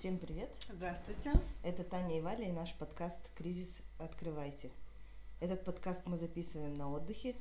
Всем 0.00 0.16
привет! 0.16 0.48
Здравствуйте! 0.72 1.30
Это 1.62 1.84
Таня 1.84 2.16
и 2.16 2.22
Валя 2.22 2.48
и 2.48 2.52
наш 2.52 2.72
подкаст 2.72 3.20
«Кризис. 3.34 3.82
Открывайте». 3.98 4.70
Этот 5.40 5.62
подкаст 5.62 6.06
мы 6.06 6.16
записываем 6.16 6.72
на 6.72 6.90
отдыхе. 6.90 7.36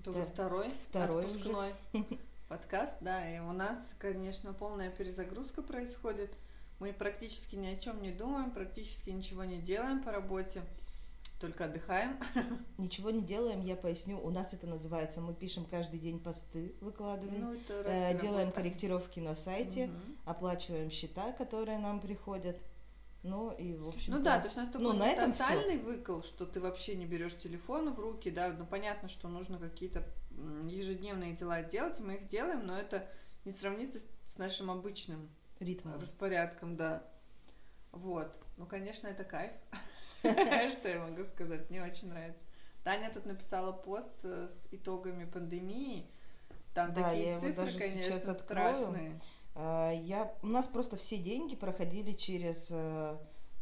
Это 0.00 0.10
уже 0.10 0.26
второй, 0.26 0.70
второй 0.70 1.24
отпускной 1.26 1.72
подкаст, 2.48 2.96
да, 3.00 3.32
и 3.32 3.38
у 3.38 3.52
нас, 3.52 3.94
конечно, 4.00 4.52
полная 4.52 4.90
перезагрузка 4.90 5.62
происходит. 5.62 6.34
Мы 6.80 6.92
практически 6.92 7.54
ни 7.54 7.68
о 7.68 7.76
чем 7.76 8.02
не 8.02 8.10
думаем, 8.10 8.50
практически 8.50 9.10
ничего 9.10 9.44
не 9.44 9.60
делаем 9.60 10.02
по 10.02 10.10
работе– 10.10 10.62
только 11.38 11.66
отдыхаем. 11.66 12.18
Ничего 12.78 13.10
не 13.10 13.22
делаем, 13.22 13.60
я 13.60 13.76
поясню. 13.76 14.20
У 14.20 14.30
нас 14.30 14.54
это 14.54 14.66
называется, 14.66 15.20
мы 15.20 15.34
пишем 15.34 15.64
каждый 15.64 16.00
день 16.00 16.18
посты, 16.18 16.74
выкладываем, 16.80 17.40
ну, 17.40 17.54
это 17.54 17.74
э, 17.84 18.20
делаем 18.20 18.52
корректировки 18.52 19.20
на 19.20 19.34
сайте, 19.34 19.84
угу. 19.84 19.92
оплачиваем 20.24 20.90
счета, 20.90 21.32
которые 21.32 21.78
нам 21.78 22.00
приходят. 22.00 22.58
Ну 23.22 23.50
и 23.50 23.74
в 23.74 23.88
общем. 23.88 24.14
Ну 24.14 24.22
да, 24.22 24.38
то 24.38 24.44
есть 24.46 24.56
у 24.56 24.60
нас 24.60 24.68
такой 24.68 24.82
ну, 24.82 24.92
на 24.92 25.08
этом 25.08 25.32
тотальный 25.32 25.78
все. 25.78 25.84
выкол, 25.84 26.22
что 26.22 26.46
ты 26.46 26.60
вообще 26.60 26.94
не 26.94 27.04
берешь 27.04 27.36
телефон 27.36 27.90
в 27.90 27.98
руки, 27.98 28.30
да, 28.30 28.54
ну 28.56 28.64
понятно, 28.64 29.08
что 29.08 29.28
нужно 29.28 29.58
какие-то 29.58 30.04
ежедневные 30.64 31.34
дела 31.34 31.62
делать, 31.62 31.98
мы 31.98 32.14
их 32.14 32.26
делаем, 32.26 32.66
но 32.66 32.78
это 32.78 33.08
не 33.44 33.50
сравнится 33.50 33.98
с 34.24 34.38
нашим 34.38 34.70
обычным 34.70 35.28
ритмом, 35.58 35.98
распорядком, 36.00 36.76
да. 36.76 37.02
Вот. 37.90 38.32
Ну, 38.56 38.66
конечно, 38.66 39.08
это 39.08 39.24
кайф. 39.24 39.52
Что 40.72 40.88
я 40.88 41.00
могу 41.00 41.24
сказать? 41.24 41.68
Мне 41.70 41.82
очень 41.82 42.08
нравится. 42.08 42.46
Таня 42.84 43.10
тут 43.12 43.26
написала 43.26 43.72
пост 43.72 44.12
э, 44.22 44.48
с 44.48 44.68
итогами 44.72 45.24
пандемии. 45.24 46.06
Там 46.74 46.92
да, 46.94 47.10
такие 47.10 47.30
я 47.32 47.40
цифры, 47.40 47.64
даже 47.64 47.78
конечно, 47.78 48.02
сейчас 48.02 48.38
страшные. 48.38 49.20
А, 49.54 49.92
я, 49.92 50.32
у 50.42 50.46
нас 50.46 50.66
просто 50.66 50.96
все 50.96 51.18
деньги 51.18 51.56
проходили 51.56 52.12
через 52.12 52.70
э, 52.72 53.18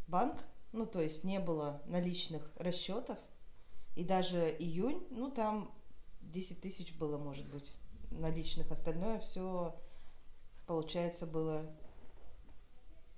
банк, 0.07 0.39
ну 0.73 0.87
то 0.87 1.01
есть 1.01 1.25
не 1.25 1.41
было 1.41 1.83
наличных 1.87 2.51
расчетов. 2.57 3.19
И 3.95 4.05
даже 4.05 4.55
июнь, 4.59 5.07
ну 5.11 5.31
там 5.31 5.75
10 6.21 6.61
тысяч 6.61 6.95
было, 6.95 7.17
может 7.17 7.47
быть, 7.47 7.73
наличных. 8.11 8.71
Остальное 8.71 9.19
все, 9.21 9.75
получается, 10.67 11.27
было 11.27 11.65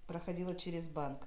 проходило 0.07 0.55
через 0.55 0.89
банк. 0.89 1.27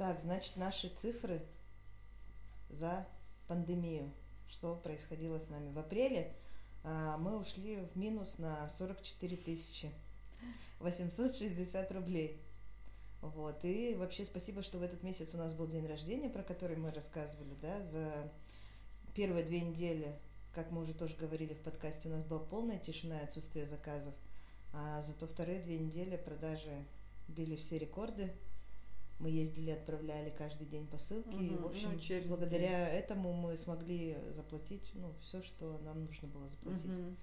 Так, 0.00 0.18
значит, 0.22 0.56
наши 0.56 0.88
цифры 0.88 1.42
за 2.70 3.06
пандемию. 3.46 4.10
Что 4.48 4.74
происходило 4.74 5.38
с 5.38 5.50
нами? 5.50 5.70
В 5.72 5.78
апреле 5.78 6.34
а, 6.82 7.18
мы 7.18 7.38
ушли 7.38 7.86
в 7.92 7.98
минус 7.98 8.38
на 8.38 8.66
44 8.70 9.36
тысячи 9.36 9.92
860 10.78 11.92
рублей. 11.92 12.40
Вот. 13.20 13.62
И 13.66 13.94
вообще 13.94 14.24
спасибо, 14.24 14.62
что 14.62 14.78
в 14.78 14.82
этот 14.82 15.02
месяц 15.02 15.34
у 15.34 15.36
нас 15.36 15.52
был 15.52 15.66
день 15.66 15.86
рождения, 15.86 16.30
про 16.30 16.44
который 16.44 16.78
мы 16.78 16.92
рассказывали, 16.92 17.54
да, 17.60 17.82
за 17.82 18.32
первые 19.14 19.44
две 19.44 19.60
недели, 19.60 20.18
как 20.54 20.70
мы 20.70 20.80
уже 20.80 20.94
тоже 20.94 21.14
говорили 21.14 21.52
в 21.52 21.60
подкасте, 21.60 22.08
у 22.08 22.12
нас 22.12 22.24
была 22.24 22.40
полная 22.40 22.78
тишина 22.78 23.20
и 23.20 23.24
отсутствие 23.24 23.66
заказов. 23.66 24.14
А 24.72 25.02
зато 25.02 25.26
вторые 25.26 25.60
две 25.60 25.78
недели 25.78 26.16
продажи 26.16 26.86
били 27.28 27.54
все 27.54 27.76
рекорды 27.76 28.32
мы 29.20 29.30
ездили, 29.30 29.70
отправляли 29.70 30.30
каждый 30.30 30.66
день 30.66 30.86
посылки. 30.86 31.34
Угу, 31.34 31.44
и, 31.44 31.56
в 31.56 31.66
общем, 31.66 31.90
ну, 31.92 32.28
благодаря 32.28 32.90
день. 32.90 32.98
этому 32.98 33.32
мы 33.32 33.56
смогли 33.56 34.18
заплатить 34.30 34.90
ну, 34.94 35.14
все, 35.20 35.42
что 35.42 35.78
нам 35.84 36.04
нужно 36.04 36.26
было 36.28 36.48
заплатить. 36.48 36.86
Угу. 36.86 37.16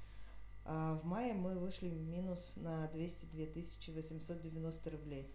А 0.66 0.95
в 0.95 1.06
мае 1.06 1.34
мы 1.34 1.58
вышли 1.58 1.90
в 1.90 2.08
минус 2.08 2.53
на 2.58 2.88
202 2.88 3.45
890 3.94 4.90
рублей. 4.92 5.31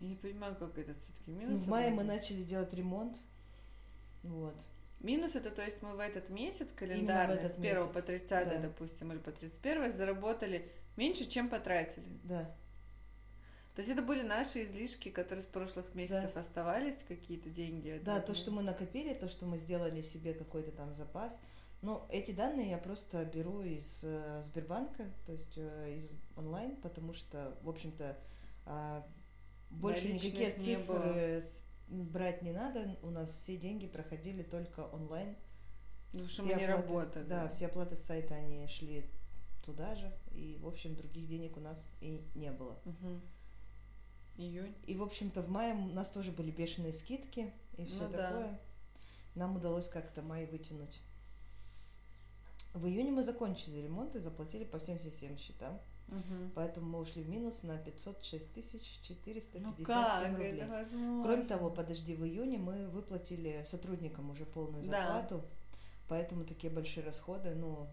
Я 0.00 0.08
не 0.08 0.16
понимаю, 0.16 0.56
как 0.56 0.78
это 0.78 0.94
все-таки 0.94 1.30
минус. 1.30 1.60
В 1.60 1.68
мае 1.68 1.90
мы 1.90 2.02
начали 2.02 2.42
делать 2.42 2.72
ремонт. 2.74 3.16
Вот. 4.22 4.56
Минус 5.00 5.36
это, 5.36 5.50
то 5.50 5.62
есть 5.62 5.82
мы 5.82 5.94
в 5.94 6.00
этот 6.00 6.30
месяц 6.30 6.72
календарный, 6.72 7.36
этот 7.36 7.52
с 7.52 7.58
1 7.58 7.62
месяц. 7.62 7.88
по 7.92 8.00
30, 8.02 8.28
да. 8.48 8.58
допустим, 8.60 9.12
или 9.12 9.18
по 9.18 9.30
31 9.30 9.92
заработали 9.92 10.70
меньше, 10.96 11.26
чем 11.26 11.50
потратили. 11.50 12.18
Да. 12.24 12.54
То 13.76 13.80
есть 13.80 13.92
это 13.92 14.00
были 14.00 14.22
наши 14.22 14.64
излишки, 14.64 15.10
которые 15.10 15.42
с 15.42 15.46
прошлых 15.46 15.94
месяцев 15.94 16.32
да. 16.32 16.40
оставались, 16.40 17.04
какие-то 17.06 17.50
деньги? 17.50 18.00
Да, 18.02 18.20
то, 18.20 18.34
что 18.34 18.50
мы 18.50 18.62
накопили, 18.62 19.12
то, 19.12 19.28
что 19.28 19.44
мы 19.44 19.58
сделали 19.58 20.00
себе 20.00 20.32
какой-то 20.32 20.72
там 20.72 20.94
запас. 20.94 21.38
Ну, 21.82 22.06
эти 22.10 22.30
данные 22.30 22.70
я 22.70 22.78
просто 22.78 23.26
беру 23.26 23.60
из 23.60 24.00
э, 24.02 24.40
Сбербанка, 24.46 25.12
то 25.26 25.32
есть 25.32 25.58
э, 25.58 25.94
из 25.94 26.10
онлайн, 26.36 26.76
потому 26.76 27.12
что, 27.12 27.58
в 27.60 27.68
общем-то, 27.68 28.16
э, 28.64 29.02
больше 29.68 30.10
никакие 30.10 30.52
цифры 30.52 31.42
не 31.88 32.02
брать 32.02 32.40
не 32.40 32.52
надо. 32.52 32.96
У 33.02 33.10
нас 33.10 33.30
все 33.30 33.58
деньги 33.58 33.86
проходили 33.86 34.42
только 34.42 34.86
онлайн. 34.86 35.36
Ну, 36.14 36.24
что 36.24 36.44
мы 36.44 36.54
не 36.54 36.64
оплаты, 36.64 36.88
работали. 36.88 37.24
Да, 37.24 37.48
все 37.50 37.66
оплаты 37.66 37.94
с 37.94 38.02
сайта, 38.02 38.36
они 38.36 38.66
шли 38.68 39.04
туда 39.62 39.94
же. 39.96 40.10
И, 40.32 40.56
в 40.62 40.66
общем, 40.66 40.96
других 40.96 41.26
денег 41.26 41.58
у 41.58 41.60
нас 41.60 41.92
и 42.00 42.26
не 42.34 42.50
было. 42.50 42.80
Угу. 42.86 43.20
Июнь. 44.36 44.74
И, 44.86 44.94
в 44.94 45.02
общем-то, 45.02 45.42
в 45.42 45.48
мае 45.48 45.74
у 45.74 45.94
нас 45.94 46.10
тоже 46.10 46.32
были 46.32 46.50
бешеные 46.50 46.92
скидки 46.92 47.52
и 47.76 47.84
все 47.84 48.04
ну, 48.04 48.12
такое. 48.12 48.48
Да. 48.48 48.60
Нам 49.34 49.56
удалось 49.56 49.88
как-то 49.88 50.22
май 50.22 50.46
вытянуть. 50.46 51.00
В 52.74 52.86
июне 52.86 53.10
мы 53.10 53.22
закончили 53.22 53.78
ремонт 53.78 54.14
и 54.16 54.18
заплатили 54.18 54.64
по 54.64 54.78
всем 54.78 54.98
всем 54.98 55.38
счетам. 55.38 55.80
Угу. 56.08 56.50
Поэтому 56.54 56.86
мы 56.86 57.00
ушли 57.00 57.22
в 57.22 57.28
минус 57.28 57.62
на 57.64 57.76
506 57.78 58.52
тысяч 58.52 59.00
457 59.02 59.62
ну 59.62 59.84
как? 59.84 60.28
рублей. 60.28 60.62
Кроме 61.22 61.44
того, 61.44 61.70
подожди, 61.70 62.14
в 62.14 62.24
июне 62.24 62.58
мы 62.58 62.88
выплатили 62.88 63.64
сотрудникам 63.66 64.30
уже 64.30 64.44
полную 64.44 64.84
зарплату, 64.84 65.38
да. 65.38 65.78
поэтому 66.08 66.44
такие 66.44 66.72
большие 66.72 67.04
расходы, 67.04 67.54
ну, 67.54 67.88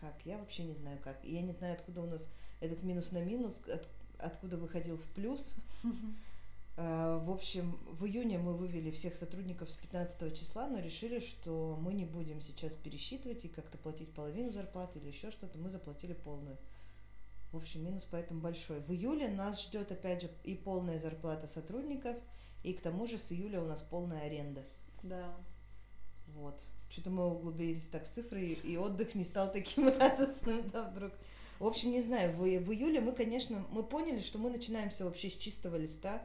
как, 0.00 0.14
я 0.24 0.38
вообще 0.38 0.64
не 0.64 0.74
знаю 0.74 0.98
как. 1.02 1.24
И 1.24 1.32
я 1.32 1.40
не 1.40 1.52
знаю, 1.52 1.74
откуда 1.74 2.02
у 2.02 2.06
нас 2.06 2.28
этот 2.60 2.82
минус 2.82 3.12
на 3.12 3.22
минус, 3.22 3.62
откуда 4.18 4.56
выходил 4.56 4.96
в 4.96 5.04
плюс. 5.14 5.54
А, 6.76 7.18
в 7.20 7.30
общем, 7.30 7.78
в 7.86 8.04
июне 8.04 8.38
мы 8.38 8.54
вывели 8.54 8.90
всех 8.90 9.14
сотрудников 9.14 9.70
с 9.70 9.76
15 9.76 10.36
числа, 10.36 10.66
но 10.66 10.80
решили, 10.80 11.20
что 11.20 11.78
мы 11.80 11.94
не 11.94 12.04
будем 12.04 12.40
сейчас 12.40 12.72
пересчитывать 12.72 13.44
и 13.44 13.48
как-то 13.48 13.78
платить 13.78 14.12
половину 14.12 14.50
зарплаты 14.50 14.98
или 14.98 15.06
еще 15.08 15.30
что-то. 15.30 15.56
Мы 15.58 15.70
заплатили 15.70 16.14
полную. 16.14 16.58
В 17.52 17.58
общем, 17.58 17.84
минус 17.84 18.04
поэтому 18.10 18.40
большой. 18.40 18.80
В 18.80 18.90
июле 18.90 19.28
нас 19.28 19.62
ждет, 19.62 19.92
опять 19.92 20.22
же, 20.22 20.30
и 20.42 20.56
полная 20.56 20.98
зарплата 20.98 21.46
сотрудников, 21.46 22.16
и 22.64 22.72
к 22.72 22.80
тому 22.80 23.06
же 23.06 23.18
с 23.18 23.30
июля 23.30 23.62
у 23.62 23.66
нас 23.66 23.80
полная 23.80 24.22
аренда. 24.22 24.64
Да. 25.04 25.36
Вот. 26.26 26.60
Что-то 26.94 27.10
мы 27.10 27.26
углубились 27.26 27.88
так 27.88 28.04
в 28.04 28.08
цифры, 28.08 28.40
и, 28.40 28.76
отдых 28.76 29.16
не 29.16 29.24
стал 29.24 29.50
таким 29.50 29.88
радостным, 29.98 30.62
да, 30.70 30.88
вдруг. 30.88 31.10
В 31.58 31.66
общем, 31.66 31.90
не 31.90 32.00
знаю, 32.00 32.32
в, 32.36 32.42
в 32.42 32.72
июле 32.72 33.00
мы, 33.00 33.10
конечно, 33.10 33.66
мы 33.72 33.82
поняли, 33.82 34.20
что 34.20 34.38
мы 34.38 34.48
начинаем 34.48 34.90
все 34.90 35.02
вообще 35.02 35.28
с 35.28 35.36
чистого 35.36 35.74
листа. 35.74 36.22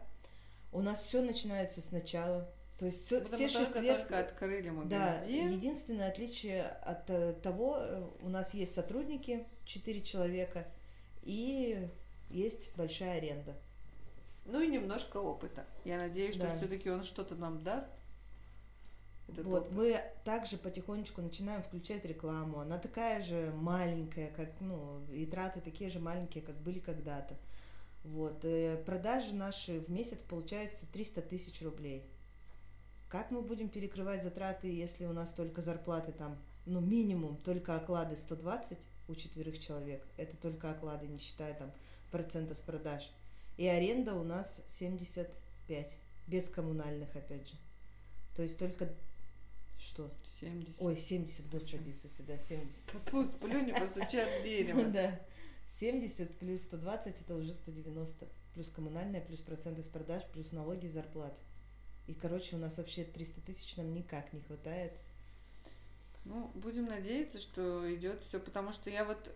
У 0.72 0.84
нас 0.84 1.02
все 1.02 1.24
начинается 1.24 1.81
сначала. 1.81 2.47
То 2.78 2.85
есть 2.85 3.03
все, 3.03 3.25
все 3.25 3.50
шесть 3.50 3.78
лет... 3.78 4.02
Только 4.02 4.19
открыли 4.19 4.69
магазин. 4.69 5.50
Да, 5.50 5.56
единственное 5.56 6.08
отличие 6.08 6.62
от 6.62 7.09
э, 7.09 7.34
того, 7.41 7.78
э, 7.79 8.08
у 8.22 8.29
нас 8.29 8.53
есть 8.53 8.75
сотрудники, 8.75 9.47
четыре 9.66 10.03
человека, 10.03 10.68
и 11.24 11.90
есть 12.29 12.78
большая 12.78 13.18
аренда. 13.18 13.56
Ну 14.46 14.62
и 14.62 14.68
немножко 14.68 15.18
опыта. 15.18 15.66
Я 15.84 15.97
надеюсь, 15.97 16.35
что 16.35 16.46
да. 16.46 16.56
все-таки 16.58 16.91
он 16.91 17.03
что-то 17.03 17.34
нам 17.34 17.63
даст. 17.63 17.90
Этот 19.31 19.45
вот, 19.45 19.63
опыт. 19.63 19.72
мы 19.72 20.01
также 20.23 20.57
потихонечку 20.57 21.22
начинаем 21.22 21.62
включать 21.63 22.06
рекламу. 22.06 22.59
Она 22.59 22.78
такая 22.78 23.22
же 23.23 23.51
маленькая, 23.56 24.28
как, 24.28 24.50
ну, 24.59 25.01
и 25.12 25.25
траты 25.25 25.62
такие 25.62 25.90
же 25.90 26.00
маленькие, 26.00 26.43
как 26.43 26.55
были 26.58 26.79
когда-то. 26.79 27.35
Вот, 28.03 28.46
и 28.46 28.47
э, 28.47 28.84
продажи 28.85 29.35
наши 29.35 29.79
в 29.79 29.90
месяц 29.90 30.20
получается 30.20 30.91
300 30.91 31.22
тысяч 31.23 31.61
рублей. 31.61 32.09
Как 33.09 33.31
мы 33.31 33.41
будем 33.41 33.70
перекрывать 33.70 34.23
затраты, 34.23 34.72
если 34.72 35.05
у 35.05 35.14
нас 35.14 35.31
только 35.31 35.61
зарплаты 35.61 36.11
там, 36.11 36.37
ну, 36.66 36.79
минимум, 36.79 37.37
только 37.37 37.76
оклады 37.76 38.16
120 38.16 38.78
у 39.08 39.16
четверых 39.16 39.59
человек. 39.59 40.05
Это 40.17 40.37
только 40.37 40.72
оклады, 40.72 41.08
не 41.08 41.17
считая 41.17 41.53
там 41.55 41.72
процента 42.11 42.53
с 42.53 42.61
продаж. 42.61 43.09
И 43.58 43.67
аренда 43.67 44.14
у 44.14 44.23
нас 44.23 44.64
75, 44.67 45.97
без 46.28 46.49
коммунальных, 46.49 47.14
опять 47.16 47.49
же. 47.49 47.55
То 48.35 48.43
есть 48.43 48.58
только 48.58 48.90
что? 49.79 50.11
70. 50.41 50.76
Ой, 50.79 50.97
70, 50.97 51.49
господи 51.49 51.90
Иисусе, 51.90 52.23
да, 52.23 52.37
70. 52.37 52.91
Пусть 53.11 53.37
плюнь 53.40 53.73
постучат 53.73 54.28
в 54.40 54.43
дерево. 54.43 54.84
Да. 54.91 55.20
70 55.79 56.37
плюс 56.40 56.64
120 56.64 57.22
это 57.22 57.35
уже 57.35 57.53
190. 57.53 58.28
Плюс 58.53 58.70
коммунальная, 58.70 59.22
плюс 59.22 59.40
проценты 59.40 59.81
с 59.84 59.87
продаж, 59.87 60.23
плюс 60.34 60.52
налоги, 60.52 60.87
зарплат. 60.87 61.37
И, 62.08 62.14
короче, 62.14 62.55
у 62.55 62.59
нас 62.59 62.78
вообще 62.78 63.03
300 63.03 63.41
тысяч 63.41 63.78
нам 63.78 63.93
никак 63.93 64.34
не 64.34 64.41
хватает. 64.41 64.93
Ну, 66.26 66.52
будем 66.55 66.85
надеяться, 66.85 67.40
что 67.40 67.93
идет 67.96 68.23
все, 68.23 68.40
потому 68.40 68.73
что 68.73 68.90
я 68.90 69.05
вот 69.05 69.29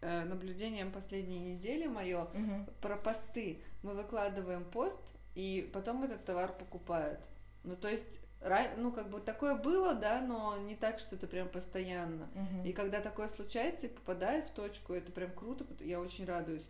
э, 0.00 0.24
наблюдением 0.24 0.92
последней 0.92 1.38
недели 1.38 1.86
мое 1.86 2.24
Мгм. 2.34 2.66
про 2.80 2.96
посты. 2.96 3.62
Мы 3.82 3.94
выкладываем 3.94 4.64
пост, 4.64 5.00
и 5.34 5.70
потом 5.72 6.02
этот 6.02 6.24
товар 6.24 6.52
покупают. 6.56 7.20
Ну, 7.64 7.76
то 7.76 7.88
есть, 7.88 8.20
ну, 8.76 8.92
как 8.92 9.10
бы 9.10 9.20
такое 9.20 9.56
было, 9.56 9.94
да, 9.94 10.20
но 10.20 10.56
не 10.58 10.76
так, 10.76 10.98
что 10.98 11.16
это 11.16 11.26
прям 11.26 11.48
постоянно. 11.48 12.28
Мгм. 12.34 12.64
И 12.64 12.72
когда 12.72 13.00
такое 13.00 13.28
случается 13.28 13.86
и 13.86 13.90
попадает 13.90 14.44
в 14.44 14.52
точку, 14.52 14.92
это 14.94 15.10
прям 15.10 15.32
круто, 15.32 15.66
я 15.80 16.00
очень 16.00 16.24
радуюсь. 16.24 16.64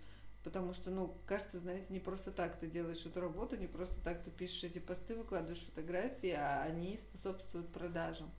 Потому 0.45 0.73
что, 0.73 0.91
ну, 0.91 1.15
кажется, 1.27 1.59
знаете, 1.59 1.93
не 1.93 2.01
просто 2.01 2.31
так 2.31 2.59
ты 2.59 2.69
делаешь 2.69 3.05
эту 3.05 3.21
работу, 3.21 3.57
не 3.57 3.67
просто 3.67 4.01
так 4.03 4.23
ты 4.23 4.31
пишешь 4.31 4.65
эти 4.65 4.79
посты, 4.79 5.15
выкладываешь 5.15 5.65
фотографии, 5.65 6.31
а 6.31 6.63
они 6.63 6.97
способствуют 6.97 7.71
продажам. 7.73 8.31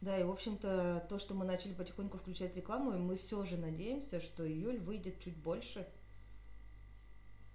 Да, 0.00 0.18
и, 0.18 0.24
в 0.24 0.30
общем-то, 0.30 1.06
то, 1.08 1.18
что 1.18 1.34
мы 1.34 1.44
начали 1.44 1.74
потихоньку 1.74 2.18
включать 2.18 2.56
рекламу, 2.56 2.92
и 2.92 2.98
мы 2.98 3.16
все 3.16 3.44
же 3.44 3.56
надеемся, 3.56 4.20
что 4.20 4.48
июль 4.48 4.78
выйдет 4.78 5.20
чуть 5.20 5.36
больше, 5.36 5.86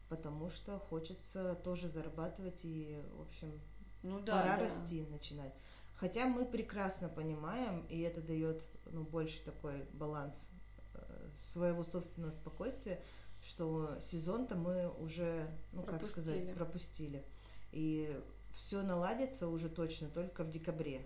потому 0.10 0.50
что 0.50 0.80
хочется 0.80 1.56
тоже 1.56 1.90
зарабатывать 1.90 2.60
и, 2.64 3.02
в 3.18 3.22
общем, 3.22 3.60
Ну 4.04 4.20
да. 4.20 4.42
пора 4.42 4.58
да. 4.58 4.64
расти 4.64 5.06
начинать. 5.10 5.54
Хотя 5.96 6.28
мы 6.28 6.46
прекрасно 6.46 7.10
понимаем, 7.10 7.86
и 7.90 8.00
это 8.02 8.22
дает 8.22 8.64
ну, 8.86 9.04
больше 9.04 9.44
такой 9.44 9.84
баланс 9.94 10.50
э, 10.94 11.30
своего 11.38 11.84
собственного 11.84 12.32
спокойствия, 12.32 13.02
что 13.44 13.98
сезон-то 14.00 14.56
мы 14.56 14.90
уже, 15.00 15.50
ну 15.72 15.82
как 15.82 16.00
Пропустили. 16.00 16.12
сказать, 16.22 16.54
пропустили. 16.54 17.26
И 17.72 18.22
все 18.54 18.84
наладится 18.84 19.48
уже 19.48 19.70
точно 19.70 20.10
только 20.10 20.44
в 20.44 20.52
декабре. 20.52 21.06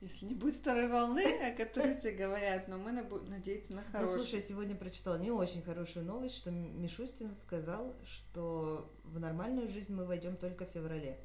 Если 0.00 0.26
не 0.26 0.34
будет 0.34 0.54
второй 0.54 0.86
волны, 0.88 1.24
о 1.42 1.56
которой 1.56 1.92
все 1.92 2.12
говорят, 2.12 2.68
но 2.68 2.78
мы 2.78 2.92
надеемся 2.92 3.74
на 3.74 3.82
Ну, 3.82 3.90
хорошую. 3.90 4.18
слушай, 4.18 4.36
я 4.36 4.40
сегодня 4.40 4.76
прочитала 4.76 5.18
не 5.18 5.30
очень 5.32 5.60
хорошую 5.60 6.06
новость, 6.06 6.36
что 6.36 6.52
Мишустин 6.52 7.34
сказал, 7.34 7.96
что 8.04 8.92
в 9.02 9.18
нормальную 9.18 9.66
жизнь 9.68 9.94
мы 9.94 10.04
войдем 10.04 10.36
только 10.36 10.66
в 10.66 10.70
феврале. 10.70 11.18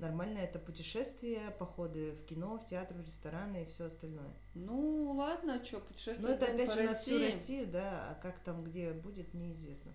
Нормально 0.00 0.38
это 0.38 0.58
путешествия, 0.58 1.50
походы 1.58 2.12
в 2.12 2.24
кино, 2.24 2.58
в 2.58 2.66
театр, 2.66 2.96
в 2.96 3.04
рестораны 3.04 3.62
и 3.62 3.66
все 3.66 3.84
остальное. 3.84 4.32
Ну, 4.54 5.12
ладно, 5.12 5.62
что, 5.64 5.80
путешествие 5.80 6.26
Но 6.26 6.34
это 6.34 6.46
будем 6.46 6.54
опять 6.54 6.74
же 6.74 6.82
на 6.84 6.94
всю. 6.94 7.18
Россию, 7.18 7.66
да, 7.66 8.10
а 8.10 8.14
как 8.22 8.38
там 8.40 8.64
где 8.64 8.92
будет, 8.92 9.34
неизвестно. 9.34 9.92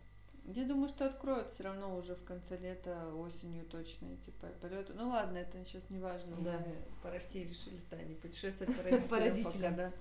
Я 0.47 0.63
думаю, 0.65 0.87
что 0.89 1.07
откроют 1.07 1.51
все 1.51 1.63
равно 1.63 1.97
уже 1.97 2.13
в 2.13 2.23
конце 2.23 2.55
лета, 2.57 3.11
осенью 3.15 3.65
точно 3.65 4.05
эти 4.13 4.29
по- 4.29 4.47
полеты. 4.61 4.93
Ну 4.93 5.09
ладно, 5.09 5.39
это 5.39 5.63
сейчас 5.65 5.89
не 5.89 5.97
важно. 5.97 6.35
Да. 6.39 6.59
Мы 6.59 6.75
по 7.01 7.09
России 7.09 7.43
решили 7.43 7.77
с 7.77 7.83
Таней 7.85 8.15
путешествовать 8.15 8.75
по 8.77 8.83
родителям. 8.83 9.09
По 9.09 9.19
родителям. 9.19 9.75
пока, 9.75 9.75
да. 9.75 9.91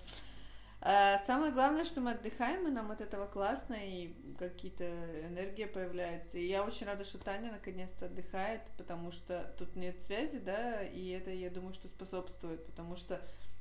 А, 0.81 1.19
Самое 1.27 1.53
главное, 1.53 1.85
что 1.85 2.01
мы 2.01 2.13
отдыхаем, 2.13 2.69
и 2.69 2.71
нам 2.71 2.91
от 2.91 3.01
этого 3.01 3.27
классно, 3.27 3.75
и 3.75 4.15
какие-то 4.39 4.85
энергия 5.27 5.67
появляется. 5.67 6.39
И 6.39 6.47
я 6.47 6.63
очень 6.63 6.87
рада, 6.87 7.05
что 7.05 7.19
Таня 7.19 7.53
наконец-то 7.53 8.07
отдыхает, 8.07 8.63
потому 8.77 9.11
что 9.11 9.55
тут 9.59 9.77
нет 9.77 10.03
связи, 10.03 10.39
да, 10.39 10.83
и 10.83 11.09
это, 11.09 11.31
я 11.31 11.51
думаю, 11.51 11.73
что 11.73 11.89
способствует, 11.89 12.67
потому 12.67 12.97
что 12.97 13.21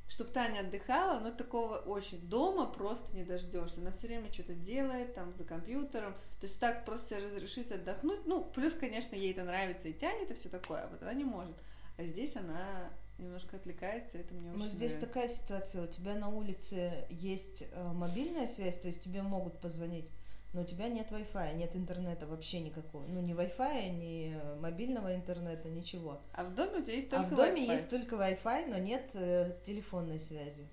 чтобы 0.09 0.31
Таня 0.31 0.59
отдыхала, 0.59 1.19
но 1.19 1.31
такого 1.31 1.77
очень 1.77 2.19
дома 2.27 2.67
просто 2.67 3.15
не 3.15 3.23
дождешься. 3.23 3.79
Она 3.79 3.91
все 3.91 4.07
время 4.07 4.31
что-то 4.31 4.53
делает, 4.53 5.15
там, 5.15 5.33
за 5.33 5.43
компьютером. 5.43 6.13
То 6.39 6.45
есть 6.45 6.59
так 6.59 6.85
просто 6.85 7.19
разрешить 7.19 7.71
отдохнуть. 7.71 8.25
Ну, 8.25 8.43
плюс, 8.43 8.73
конечно, 8.73 9.15
ей 9.15 9.31
это 9.31 9.43
нравится 9.43 9.87
и 9.87 9.93
тянет, 9.93 10.29
и 10.29 10.33
все 10.35 10.49
такое, 10.49 10.81
а 10.81 10.87
вот 10.87 11.01
она 11.01 11.13
не 11.13 11.23
может. 11.23 11.55
А 11.97 12.03
здесь 12.03 12.35
она 12.35 12.91
немножко 13.17 13.57
отвлекается, 13.57 14.17
это 14.17 14.33
мне 14.33 14.49
очень 14.49 14.59
Но 14.59 14.67
здесь 14.67 14.93
нравится. 14.95 15.07
такая 15.07 15.29
ситуация, 15.29 15.83
у 15.83 15.87
тебя 15.87 16.15
на 16.15 16.29
улице 16.29 17.05
есть 17.09 17.63
э, 17.71 17.91
мобильная 17.93 18.47
связь, 18.47 18.79
то 18.79 18.87
есть 18.87 19.03
тебе 19.03 19.21
могут 19.21 19.59
позвонить, 19.59 20.09
но 20.53 20.61
у 20.61 20.65
тебя 20.65 20.87
нет 20.87 21.11
Wi-Fi, 21.11 21.55
нет 21.55 21.75
интернета 21.75 22.27
вообще 22.27 22.59
никакого. 22.59 23.05
Ну, 23.07 23.21
ни 23.21 23.33
Wi-Fi, 23.33 23.89
ни 23.89 24.35
э, 24.35 24.55
мобильного 24.59 25.15
интернета, 25.15 25.69
ничего. 25.69 26.21
А 26.33 26.43
в 26.43 26.53
доме 26.55 26.79
у 26.79 26.83
тебя 26.83 26.93
есть 26.95 27.11
А 27.13 27.17
только 27.17 27.33
в 27.33 27.37
доме 27.37 27.61
Wi-Fi. 27.65 27.71
есть 27.71 27.89
только 27.89 28.15
Wi-Fi, 28.15 28.67
но 28.69 28.77
нет 28.77 29.09
э, 29.13 29.57
телефонной 29.63 30.19
связи. 30.19 30.67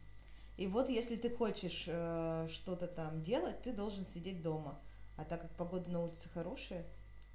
И 0.57 0.67
вот 0.67 0.91
если 0.91 1.17
ты 1.17 1.31
хочешь 1.31 1.85
э, 1.87 2.49
что-то 2.51 2.87
там 2.87 3.21
делать, 3.21 3.63
ты 3.63 3.73
должен 3.73 4.05
сидеть 4.05 4.43
дома. 4.43 4.79
А 5.17 5.25
так 5.25 5.43
как 5.43 5.51
погода 5.57 5.91
на 5.91 6.03
улице 6.05 6.29
хорошая, 6.29 6.85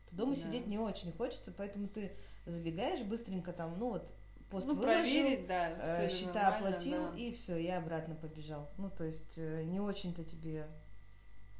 то 0.10 0.16
дома 0.16 0.36
Да. 0.36 0.42
сидеть 0.42 0.68
не 0.68 0.78
очень 0.78 1.12
хочется, 1.12 1.51
поэтому 1.51 1.88
ты 1.88 2.12
забегаешь 2.46 3.01
быстренько 3.01 3.51
там, 3.54 3.80
ну 3.80 3.90
вот, 3.90 4.12
пост 4.50 4.68
ну, 4.68 4.76
выложил, 4.76 5.02
проверить, 5.02 5.48
да, 5.48 5.70
э, 5.70 6.10
счета 6.10 6.56
оплатил, 6.56 7.12
да. 7.12 7.18
и 7.18 7.34
все, 7.34 7.58
я 7.58 7.78
обратно 7.78 8.16
побежал. 8.16 8.70
Ну, 8.78 8.90
то 8.90 9.04
есть 9.04 9.38
э, 9.38 9.64
не 9.64 9.80
очень-то 9.80 10.24
тебе 10.24 10.68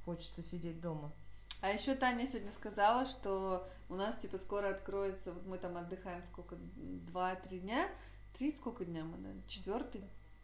хочется 0.04 0.42
сидеть 0.42 0.82
дома. 0.82 1.14
А 1.62 1.70
еще 1.72 1.96
Таня 1.96 2.28
сегодня 2.28 2.52
сказала, 2.52 3.06
что 3.06 3.68
у 3.90 3.96
нас 3.96 4.18
типа 4.18 4.38
скоро 4.38 4.70
откроется, 4.70 5.32
вот 5.32 5.46
мы 5.46 5.58
там 5.58 5.78
отдыхаем 5.78 6.24
сколько, 6.24 6.58
два-три 6.58 7.60
дня, 7.60 7.90
три 8.38 8.52
сколько 8.52 8.86
дня 8.86 9.04
мы, 9.04 9.18
да, 9.18 9.30
четвертый, 9.48 10.04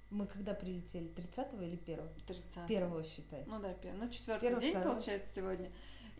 Мы 0.09 0.25
когда 0.25 0.53
прилетели? 0.53 1.07
30 1.09 1.53
или 1.53 1.75
1? 1.75 2.09
тридцатый. 2.25 2.67
Первого 2.67 3.03
считай. 3.03 3.43
Ну 3.45 3.59
да, 3.59 3.73
первый. 3.73 3.99
Ну, 3.99 4.09
четвертый 4.09 4.49
Первый, 4.49 4.61
день 4.61 4.71
второй. 4.71 4.93
получается 4.93 5.33
сегодня. 5.33 5.71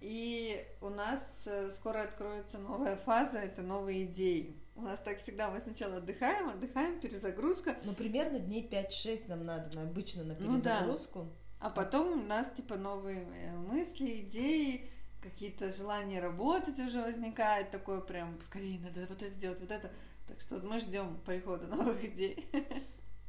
И 0.01 0.65
у 0.81 0.89
нас 0.89 1.43
э, 1.45 1.69
скоро 1.71 2.01
откроется 2.03 2.57
новая 2.57 2.95
фаза, 2.95 3.37
это 3.37 3.61
новые 3.61 4.05
идеи. 4.05 4.55
У 4.75 4.81
нас 4.81 4.99
так 4.99 5.17
всегда, 5.17 5.51
мы 5.51 5.59
сначала 5.59 5.97
отдыхаем, 5.97 6.49
отдыхаем, 6.49 6.99
перезагрузка, 6.99 7.77
Ну, 7.83 7.93
примерно 7.93 8.39
дней 8.39 8.67
5-6 8.67 9.27
нам 9.27 9.45
надо 9.45 9.75
на, 9.77 9.83
обычно 9.83 10.23
на 10.23 10.33
Ну 10.33 10.39
да. 10.39 10.79
перезагрузку. 10.79 11.27
а 11.59 11.69
потом 11.69 12.21
у 12.23 12.25
нас 12.25 12.49
типа 12.51 12.77
новые 12.77 13.27
э, 13.35 13.55
мысли, 13.57 14.21
идеи, 14.21 14.89
какие-то 15.21 15.71
желания 15.71 16.19
работать 16.19 16.79
уже 16.79 17.01
возникает, 17.01 17.69
такое 17.69 17.99
прям, 18.01 18.39
скорее 18.43 18.79
надо 18.79 19.05
вот 19.07 19.21
это 19.21 19.35
делать, 19.35 19.59
вот 19.59 19.71
это. 19.71 19.91
Так 20.27 20.39
что 20.39 20.55
мы 20.59 20.79
ждем 20.79 21.19
прихода 21.25 21.67
новых 21.67 22.03
идей. 22.05 22.49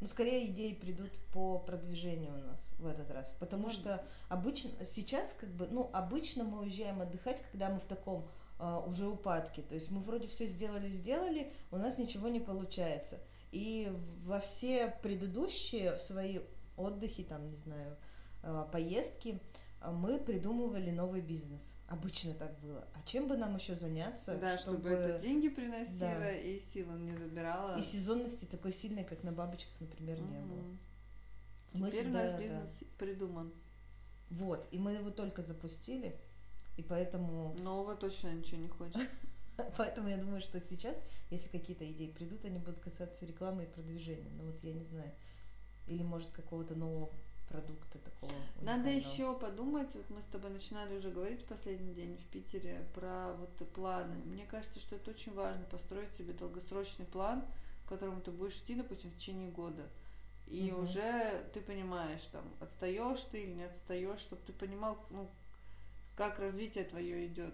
Ну, 0.00 0.08
скорее 0.08 0.46
идеи 0.46 0.72
придут 0.74 1.10
по 1.32 1.58
продвижению 1.58 2.32
у 2.32 2.46
нас 2.46 2.70
в 2.78 2.86
этот 2.86 3.10
раз. 3.10 3.36
Потому 3.38 3.64
Ну, 3.64 3.70
что 3.70 4.04
обычно, 4.28 4.70
сейчас 4.84 5.36
как 5.38 5.48
бы, 5.50 5.68
ну, 5.70 5.90
обычно 5.92 6.42
мы 6.44 6.60
уезжаем 6.60 7.00
отдыхать, 7.02 7.40
когда 7.50 7.68
мы 7.68 7.78
в 7.78 7.84
таком 7.84 8.26
уже 8.86 9.08
упадке. 9.08 9.62
То 9.62 9.74
есть 9.74 9.90
мы 9.90 10.00
вроде 10.00 10.28
все 10.28 10.46
сделали, 10.46 10.88
сделали, 10.88 11.52
у 11.70 11.76
нас 11.76 11.98
ничего 11.98 12.28
не 12.28 12.40
получается. 12.40 13.18
И 13.50 13.92
во 14.24 14.40
все 14.40 14.94
предыдущие 15.02 15.98
свои 15.98 16.40
отдыхи, 16.76 17.22
там, 17.24 17.50
не 17.50 17.56
знаю, 17.56 17.96
а, 18.42 18.64
поездки, 18.64 19.40
а, 19.80 19.92
мы 19.92 20.18
придумывали 20.18 20.90
новый 20.90 21.20
бизнес. 21.20 21.76
Обычно 21.88 22.34
так 22.34 22.58
было. 22.60 22.86
А 22.94 23.02
чем 23.06 23.26
бы 23.28 23.36
нам 23.36 23.56
еще 23.56 23.74
заняться, 23.74 24.36
Да, 24.38 24.56
чтобы 24.56 24.88
это 24.90 25.18
деньги 25.20 25.48
приносило 25.48 25.98
Да. 26.20 26.32
и 26.32 26.58
силы 26.58 26.98
не 26.98 27.16
забирало. 27.16 27.78
и 27.78 27.82
сезонности 27.82 28.44
такой 28.46 28.72
сильной, 28.72 29.04
как 29.04 29.22
на 29.22 29.32
бабочках, 29.32 29.74
например, 29.80 30.20
не 30.20 30.38
было. 30.40 30.60
Мгм. 30.62 30.78
Мы 31.74 31.88
Теперь 31.90 32.02
всегда, 32.04 32.22
наш 32.24 32.30
да. 32.32 32.38
бизнес 32.38 32.84
придуман. 32.98 33.52
Вот, 34.30 34.66
и 34.70 34.78
мы 34.78 34.92
его 34.92 35.10
только 35.10 35.42
запустили, 35.42 36.18
и 36.76 36.82
поэтому, 36.82 37.54
Нового 37.58 37.94
точно 37.96 38.32
ничего 38.32 38.60
не 38.60 38.68
хочется. 38.68 39.06
поэтому 39.76 40.08
я 40.08 40.16
думаю, 40.16 40.40
что 40.40 40.60
сейчас, 40.60 41.02
если 41.30 41.48
какие-то 41.48 41.90
идеи 41.90 42.10
придут, 42.10 42.44
они 42.44 42.58
будут 42.58 42.80
касаться 42.80 43.26
рекламы 43.26 43.64
и 43.64 43.66
продвижения. 43.66 44.32
Ну 44.34 44.50
вот 44.50 44.62
я 44.62 44.72
не 44.72 44.84
знаю. 44.84 45.12
Или 45.86 46.02
может 46.02 46.30
какого-то 46.30 46.74
нового 46.74 47.10
продукта 47.48 47.98
такого. 47.98 48.32
Надо 48.62 48.88
еще 48.88 49.38
подумать, 49.38 49.94
вот 49.94 50.08
мы 50.08 50.22
с 50.22 50.26
тобой 50.26 50.50
начинали 50.50 50.96
уже 50.96 51.10
говорить 51.10 51.42
в 51.42 51.46
последний 51.46 51.92
день 51.92 52.16
в 52.16 52.24
Питере 52.28 52.86
про 52.94 53.34
вот 53.34 53.56
планы. 53.72 54.16
Мне 54.24 54.46
кажется, 54.46 54.80
что 54.80 54.96
это 54.96 55.10
очень 55.10 55.34
важно, 55.34 55.64
построить 55.64 56.14
себе 56.14 56.32
долгосрочный 56.32 57.04
план, 57.04 57.44
к 57.84 57.88
которому 57.88 58.20
ты 58.22 58.30
будешь 58.30 58.56
идти, 58.56 58.74
допустим, 58.74 59.10
в 59.10 59.16
течение 59.16 59.50
года. 59.50 59.86
И 60.46 60.70
Мгм. 60.70 60.82
уже 60.82 61.44
ты 61.52 61.60
понимаешь, 61.60 62.22
там, 62.32 62.44
отстаешь 62.60 63.22
ты 63.30 63.42
или 63.42 63.52
не 63.52 63.64
отстаешь, 63.64 64.20
чтобы 64.20 64.42
ты 64.46 64.52
понимал, 64.52 64.98
ну, 65.10 65.28
как 66.28 66.38
развитие 66.38 66.84
твое 66.84 67.26
идет. 67.26 67.52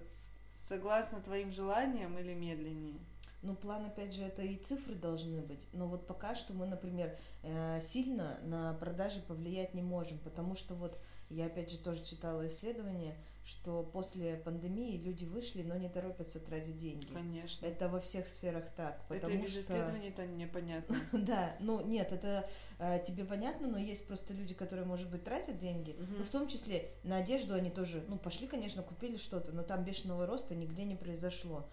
Согласно 0.69 1.23
твоим 1.23 1.51
желаниям 1.51 2.19
или 2.19 2.35
медленнее. 2.35 3.01
Ну, 3.41 3.55
план, 3.55 3.87
опять 3.87 4.13
же, 4.13 4.25
это 4.25 4.43
и 4.43 4.57
цифры 4.57 4.95
должны 4.95 5.41
быть. 5.41 5.67
Но 5.73 5.87
вот 5.87 6.07
пока 6.07 6.35
что 6.35 6.53
мы, 6.53 6.67
например, 6.67 7.17
э, 7.43 7.81
сильно 7.81 8.39
на 8.43 8.75
продажи 8.75 9.21
повлиять 9.21 9.73
не 9.73 9.81
можем, 9.81 10.19
потому 10.19 10.55
что 10.55 10.75
вот 10.75 10.99
я, 11.31 11.47
опять 11.47 11.71
же, 11.71 11.79
тоже 11.79 12.05
читала 12.05 12.47
исследование, 12.49 13.17
что 13.49 13.83
после 13.83 14.37
пандемии 14.37 14.99
люди 14.99 15.25
вышли, 15.25 15.63
но 15.63 15.75
не 15.77 15.89
торопятся 15.89 16.39
тратить 16.39 16.77
деньги. 16.77 17.07
Конечно. 17.07 17.65
Это 17.65 17.89
во 17.89 17.99
всех 17.99 18.29
сферах 18.29 18.65
так, 18.77 19.01
Это 19.09 19.21
потому 19.23 19.43
без 19.43 19.53
что... 19.53 19.61
исследований-то 19.61 20.27
непонятно. 20.27 20.97
Да, 21.13 21.57
ну 21.59 21.81
нет, 21.85 22.13
это 22.13 22.49
э, 22.79 23.03
тебе 23.07 23.25
понятно, 23.25 23.67
но 23.69 23.79
есть 23.79 24.07
просто 24.07 24.35
люди, 24.35 24.53
которые, 24.53 24.85
может 24.87 25.09
быть, 25.11 25.25
тратят 25.25 25.57
деньги. 25.57 25.93
Мгм. 25.93 26.19
Ну, 26.19 26.25
в 26.25 26.29
том 26.29 26.47
числе 26.47 26.91
на 27.05 27.17
одежду 27.17 27.55
они 27.55 27.71
тоже, 27.71 28.05
ну, 28.09 28.19
пошли, 28.19 28.47
конечно, 28.47 28.83
купили 28.83 29.17
что-то, 29.17 29.53
но 29.53 29.63
там 29.63 29.83
бешеного 29.83 30.27
роста 30.27 30.55
нигде 30.55 30.85
не 30.85 30.95
произошло. 30.95 31.71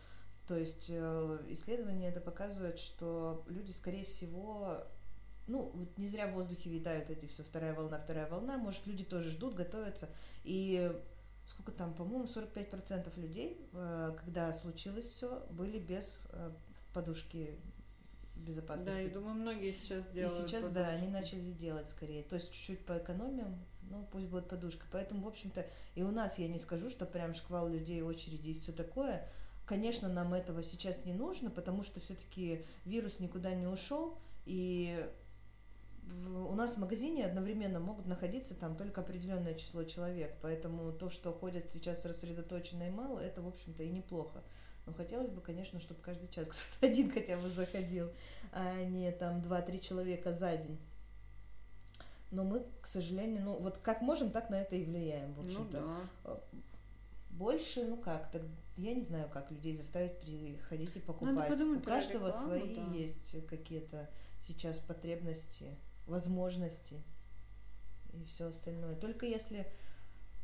То 0.48 0.58
есть 0.58 0.88
э, 0.89 1.39
исследования 1.50 2.08
это 2.08 2.22
показывают, 2.22 2.79
что 2.79 3.44
люди, 3.48 3.72
скорее 3.72 4.05
всего, 4.05 4.86
ну, 5.48 5.72
вот 5.74 5.98
не 5.98 6.08
зря 6.08 6.27
в 6.27 6.36
воздухе 6.36 6.70
витают 6.70 7.10
эти 7.10 7.25
все 7.25 7.44
вторая 7.44 7.74
волна, 7.74 8.00
вторая 8.00 8.29
волна, 8.29 8.58
может, 8.58 8.88
люди 8.88 9.03
тоже 9.03 9.29
ждут, 9.29 9.55
готовятся, 9.55 10.08
и 10.46 10.94
сколько 11.45 11.71
там, 11.71 11.93
по-моему, 11.93 12.25
45% 12.25 13.19
людей, 13.19 13.69
э, 13.73 14.15
когда 14.17 14.51
случилось 14.53 15.05
все, 15.05 15.45
были 15.51 15.79
без 15.79 16.27
э, 16.31 16.51
подушки 16.93 17.59
безопасности. 18.35 18.91
Да, 18.91 18.99
я 18.99 19.09
думаю, 19.09 19.35
многие 19.35 19.71
сейчас 19.71 20.07
делают. 20.09 20.33
И 20.33 20.47
сейчас, 20.47 20.65
подушку. 20.65 20.73
да, 20.73 20.89
они 20.89 21.07
начали 21.07 21.51
делать 21.51 21.89
скорее. 21.89 22.23
То 22.23 22.35
есть 22.35 22.51
чуть-чуть 22.51 22.85
поэкономим, 22.85 23.57
ну, 23.89 24.07
пусть 24.11 24.27
будет 24.27 24.47
подушка. 24.47 24.85
Поэтому, 24.91 25.23
в 25.23 25.27
общем-то, 25.27 25.65
и 25.95 26.03
у 26.03 26.11
нас, 26.11 26.39
я 26.39 26.47
не 26.47 26.59
скажу, 26.59 26.89
что 26.89 27.05
прям 27.05 27.33
шквал 27.33 27.69
людей, 27.69 28.01
очереди 28.01 28.49
и 28.49 28.59
все 28.59 28.71
такое. 28.71 29.27
Конечно, 29.65 30.09
нам 30.09 30.33
этого 30.33 30.63
сейчас 30.63 31.05
не 31.05 31.13
нужно, 31.13 31.49
потому 31.49 31.83
что 31.83 31.99
все-таки 31.99 32.63
вирус 32.85 33.19
никуда 33.19 33.53
не 33.55 33.65
ушел, 33.65 34.17
и 34.45 35.09
у 36.07 36.53
нас 36.55 36.75
в 36.75 36.77
магазине 36.77 37.25
одновременно 37.25 37.79
могут 37.79 38.05
находиться 38.05 38.55
там 38.55 38.75
только 38.75 39.01
определенное 39.01 39.55
число 39.55 39.83
человек, 39.83 40.38
поэтому 40.41 40.91
то, 40.91 41.09
что 41.09 41.33
ходят 41.33 41.69
сейчас 41.69 42.05
рассредоточенно 42.05 42.88
и 42.88 42.91
мало, 42.91 43.19
это, 43.19 43.41
в 43.41 43.47
общем-то, 43.47 43.83
и 43.83 43.89
неплохо. 43.89 44.43
Но 44.85 44.93
хотелось 44.93 45.29
бы, 45.29 45.41
конечно, 45.41 45.79
чтобы 45.79 46.01
каждый 46.01 46.29
час 46.29 46.47
кто-то 46.50 46.91
один 46.91 47.12
хотя 47.12 47.38
бы 47.38 47.50
заходил, 47.50 48.12
а 48.51 48.83
не 48.83 49.12
там 49.12 49.41
2-3 49.41 49.79
человека 49.79 50.33
за 50.33 50.57
день. 50.57 50.79
Но 52.31 52.43
мы, 52.43 52.65
к 52.81 52.88
сожалению, 52.88 53.43
ну 53.43 53.57
вот 53.57 53.77
как 53.77 54.01
можем, 54.01 54.31
так 54.31 54.50
на 54.50 54.55
это 54.55 54.75
и 54.75 54.83
влияем, 54.83 55.33
в 55.33 55.38
ну 55.38 55.45
общем-то. 55.45 55.79
Ну, 55.79 56.05
да. 56.24 56.39
Больше, 57.31 57.83
ну 57.83 57.97
как, 57.97 58.31
так 58.31 58.41
я 58.77 58.93
не 58.93 59.01
знаю, 59.01 59.29
как 59.29 59.51
людей 59.51 59.74
заставить 59.74 60.19
приходить 60.19 60.95
и 60.95 61.00
покупать. 61.00 61.50
У 61.50 61.79
каждого 61.81 62.27
рекламу, 62.27 62.31
свои 62.31 62.75
да. 62.75 62.93
есть 62.93 63.47
какие-то 63.47 64.09
сейчас 64.41 64.79
потребности, 64.79 65.75
возможности 66.07 67.01
и 68.13 68.24
все 68.25 68.47
остальное. 68.47 68.95
Только 68.95 69.25
если 69.25 69.67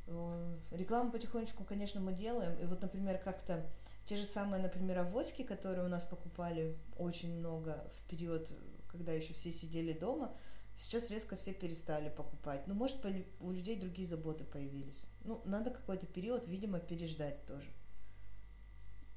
э, 0.08 0.58
рекламу 0.72 1.12
потихонечку, 1.12 1.64
конечно, 1.64 2.02
мы 2.02 2.14
делаем. 2.14 2.58
И 2.60 2.66
вот, 2.66 2.82
например, 2.82 3.18
как-то 3.18 3.70
те 4.06 4.18
же 4.18 4.24
самые, 4.24 4.62
например, 4.62 5.00
авоськи, 5.00 5.44
которые 5.44 5.86
у 5.86 5.90
нас 5.90 6.04
покупали 6.04 6.78
очень 6.98 7.38
много 7.38 7.90
в 7.96 8.10
период, 8.10 8.52
когда 8.88 9.14
еще 9.14 9.34
все 9.34 9.52
сидели 9.52 9.94
дома, 9.94 10.36
сейчас 10.76 11.12
резко 11.12 11.36
все 11.36 11.54
перестали 11.54 12.10
покупать. 12.10 12.68
Ну, 12.68 12.74
может, 12.74 13.06
у 13.40 13.52
людей 13.52 13.80
другие 13.80 14.08
заботы 14.08 14.44
появились. 14.44 15.06
Ну, 15.24 15.42
надо 15.46 15.70
какой-то 15.70 16.08
период, 16.08 16.48
видимо, 16.48 16.80
переждать 16.80 17.46
тоже. 17.46 17.68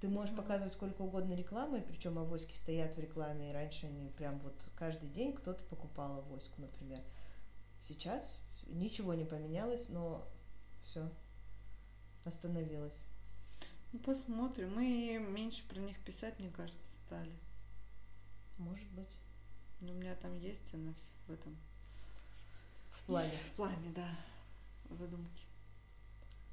Ты 0.05 0.11
можешь 0.11 0.37
показывать 0.37 0.75
сколько 0.75 1.01
угодно 1.01 1.33
рекламы, 1.33 1.81
причем 1.81 2.19
авоськи 2.19 2.55
стоят 2.55 2.95
в 2.95 3.01
рекламе, 3.01 3.49
и 3.49 3.53
раньше 3.55 3.87
они 3.87 4.11
прям 4.11 4.39
вот 4.41 4.69
каждый 4.77 5.09
день 5.09 5.33
кто-то 5.33 5.65
покупал 5.65 6.19
авоську, 6.19 6.61
например. 6.61 7.01
Сейчас 7.81 8.39
ничего 8.67 9.15
не 9.15 9.25
поменялось, 9.25 9.89
но 9.89 10.29
все 10.83 11.11
остановилось. 12.27 13.03
Ну, 13.95 13.99
посмотрим. 14.01 14.75
Мы 14.75 15.27
меньше 15.27 15.67
про 15.67 15.81
них 15.81 15.99
писать, 16.05 16.39
мне 16.39 16.51
кажется, 16.51 16.85
стали. 17.07 17.33
Может 18.59 18.91
быть. 18.91 19.17
Но 19.81 19.93
у 19.93 19.95
меня 19.95 20.15
там 20.17 20.39
есть 20.39 20.75
у 20.75 20.77
нас 20.77 21.13
в 21.27 21.33
этом. 21.33 21.57
В 22.91 23.05
плане. 23.05 23.33
В 23.53 23.57
плане, 23.57 23.91
да. 23.97 24.11
Задумки. 24.91 25.47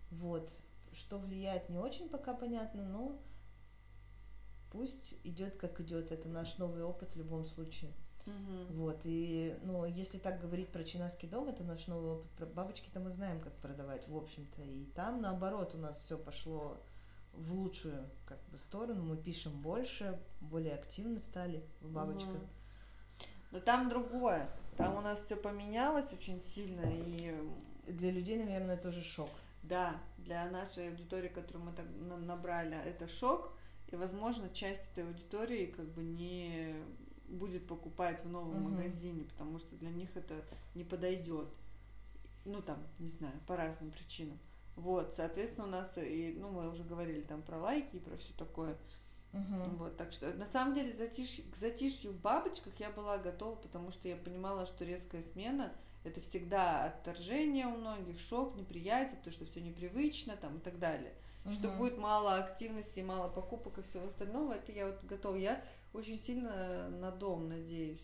Вот. 0.09 0.49
Что 0.93 1.17
влияет, 1.17 1.67
не 1.67 1.79
очень 1.79 2.07
пока 2.07 2.33
понятно, 2.33 2.85
но 2.85 3.19
пусть 4.71 5.15
идет 5.23 5.57
как 5.57 5.79
идет. 5.81 6.11
Это 6.11 6.27
наш 6.29 6.57
новый 6.57 6.83
опыт 6.83 7.13
в 7.13 7.17
любом 7.17 7.45
случае. 7.45 7.91
Угу. 8.25 8.77
Вот, 8.77 9.01
и, 9.05 9.57
ну, 9.63 9.85
если 9.85 10.17
так 10.17 10.39
говорить 10.41 10.71
про 10.71 10.83
Чинаский 10.83 11.27
дом, 11.27 11.49
это 11.49 11.63
наш 11.63 11.87
новый 11.87 12.11
опыт. 12.11 12.31
Про 12.31 12.45
бабочки-то 12.45 12.99
мы 12.99 13.09
знаем, 13.09 13.39
как 13.41 13.53
продавать, 13.57 14.07
в 14.07 14.15
общем-то. 14.15 14.61
И 14.61 14.85
там, 14.95 15.21
наоборот, 15.21 15.75
у 15.75 15.77
нас 15.77 15.97
все 15.97 16.17
пошло 16.17 16.77
в 17.33 17.53
лучшую 17.53 18.09
как 18.25 18.39
бы 18.49 18.57
сторону, 18.57 19.03
мы 19.03 19.17
пишем 19.17 19.53
больше, 19.61 20.19
более 20.41 20.75
активно 20.75 21.19
стали 21.19 21.63
в 21.79 21.91
бабочках. 21.91 22.35
Угу. 22.35 22.47
Но 23.51 23.59
там 23.59 23.89
другое. 23.89 24.49
Там 24.77 24.95
у 24.97 25.01
нас 25.01 25.21
все 25.21 25.35
поменялось 25.35 26.13
очень 26.13 26.39
сильно 26.41 26.83
и 26.85 27.35
для 27.87 28.11
людей, 28.11 28.41
наверное, 28.43 28.77
тоже 28.77 29.03
шок. 29.03 29.29
Да, 29.63 29.95
для 30.17 30.49
нашей 30.49 30.89
аудитории, 30.89 31.27
которую 31.27 31.65
мы 31.65 31.73
так 31.73 31.85
набрали, 31.99 32.77
это 32.85 33.07
шок. 33.07 33.53
И, 33.91 33.95
возможно, 33.95 34.49
часть 34.49 34.83
этой 34.91 35.05
аудитории 35.05 35.67
как 35.67 35.85
бы 35.93 36.03
не 36.03 36.75
будет 37.27 37.67
покупать 37.67 38.23
в 38.23 38.29
новом 38.29 38.65
угу. 38.65 38.69
магазине, 38.69 39.23
потому 39.25 39.59
что 39.59 39.75
для 39.75 39.89
них 39.89 40.09
это 40.15 40.43
не 40.75 40.83
подойдет. 40.83 41.47
Ну, 42.45 42.61
там, 42.61 42.79
не 42.99 43.09
знаю, 43.09 43.39
по 43.47 43.55
разным 43.55 43.91
причинам. 43.91 44.39
Вот, 44.75 45.13
соответственно, 45.15 45.67
у 45.67 45.69
нас 45.69 45.97
и, 45.97 46.35
ну, 46.39 46.49
мы 46.49 46.69
уже 46.69 46.83
говорили 46.83 47.21
там 47.21 47.41
про 47.41 47.59
лайки 47.59 47.97
и 47.97 47.99
про 47.99 48.17
все 48.17 48.33
такое. 48.33 48.77
Угу. 49.33 49.77
Вот, 49.77 49.97
так 49.97 50.11
что 50.11 50.33
на 50.33 50.45
самом 50.45 50.73
деле 50.73 50.91
затишь, 50.91 51.41
к 51.51 51.55
затишью 51.55 52.11
в 52.11 52.19
бабочках 52.19 52.73
я 52.79 52.89
была 52.89 53.17
готова, 53.17 53.55
потому 53.55 53.91
что 53.91 54.07
я 54.07 54.15
понимала, 54.15 54.65
что 54.65 54.83
резкая 54.83 55.23
смена 55.23 55.71
это 56.03 56.19
всегда 56.19 56.85
отторжение 56.85 57.67
у 57.67 57.77
многих, 57.77 58.19
шок, 58.19 58.55
неприятие, 58.55 59.17
потому 59.17 59.33
что 59.33 59.45
все 59.45 59.61
непривычно 59.61 60.35
там 60.35 60.57
и 60.57 60.59
так 60.59 60.79
далее. 60.79 61.13
Угу. 61.45 61.53
Что 61.53 61.69
будет 61.69 61.97
мало 61.97 62.35
активности, 62.35 62.99
мало 62.99 63.29
покупок 63.29 63.79
и 63.79 63.81
всего 63.81 64.07
остального, 64.07 64.53
это 64.53 64.71
я 64.71 64.87
вот 64.87 65.03
готова. 65.03 65.35
Я 65.35 65.63
очень 65.93 66.19
сильно 66.19 66.89
на 66.89 67.11
дом 67.11 67.49
надеюсь 67.49 68.01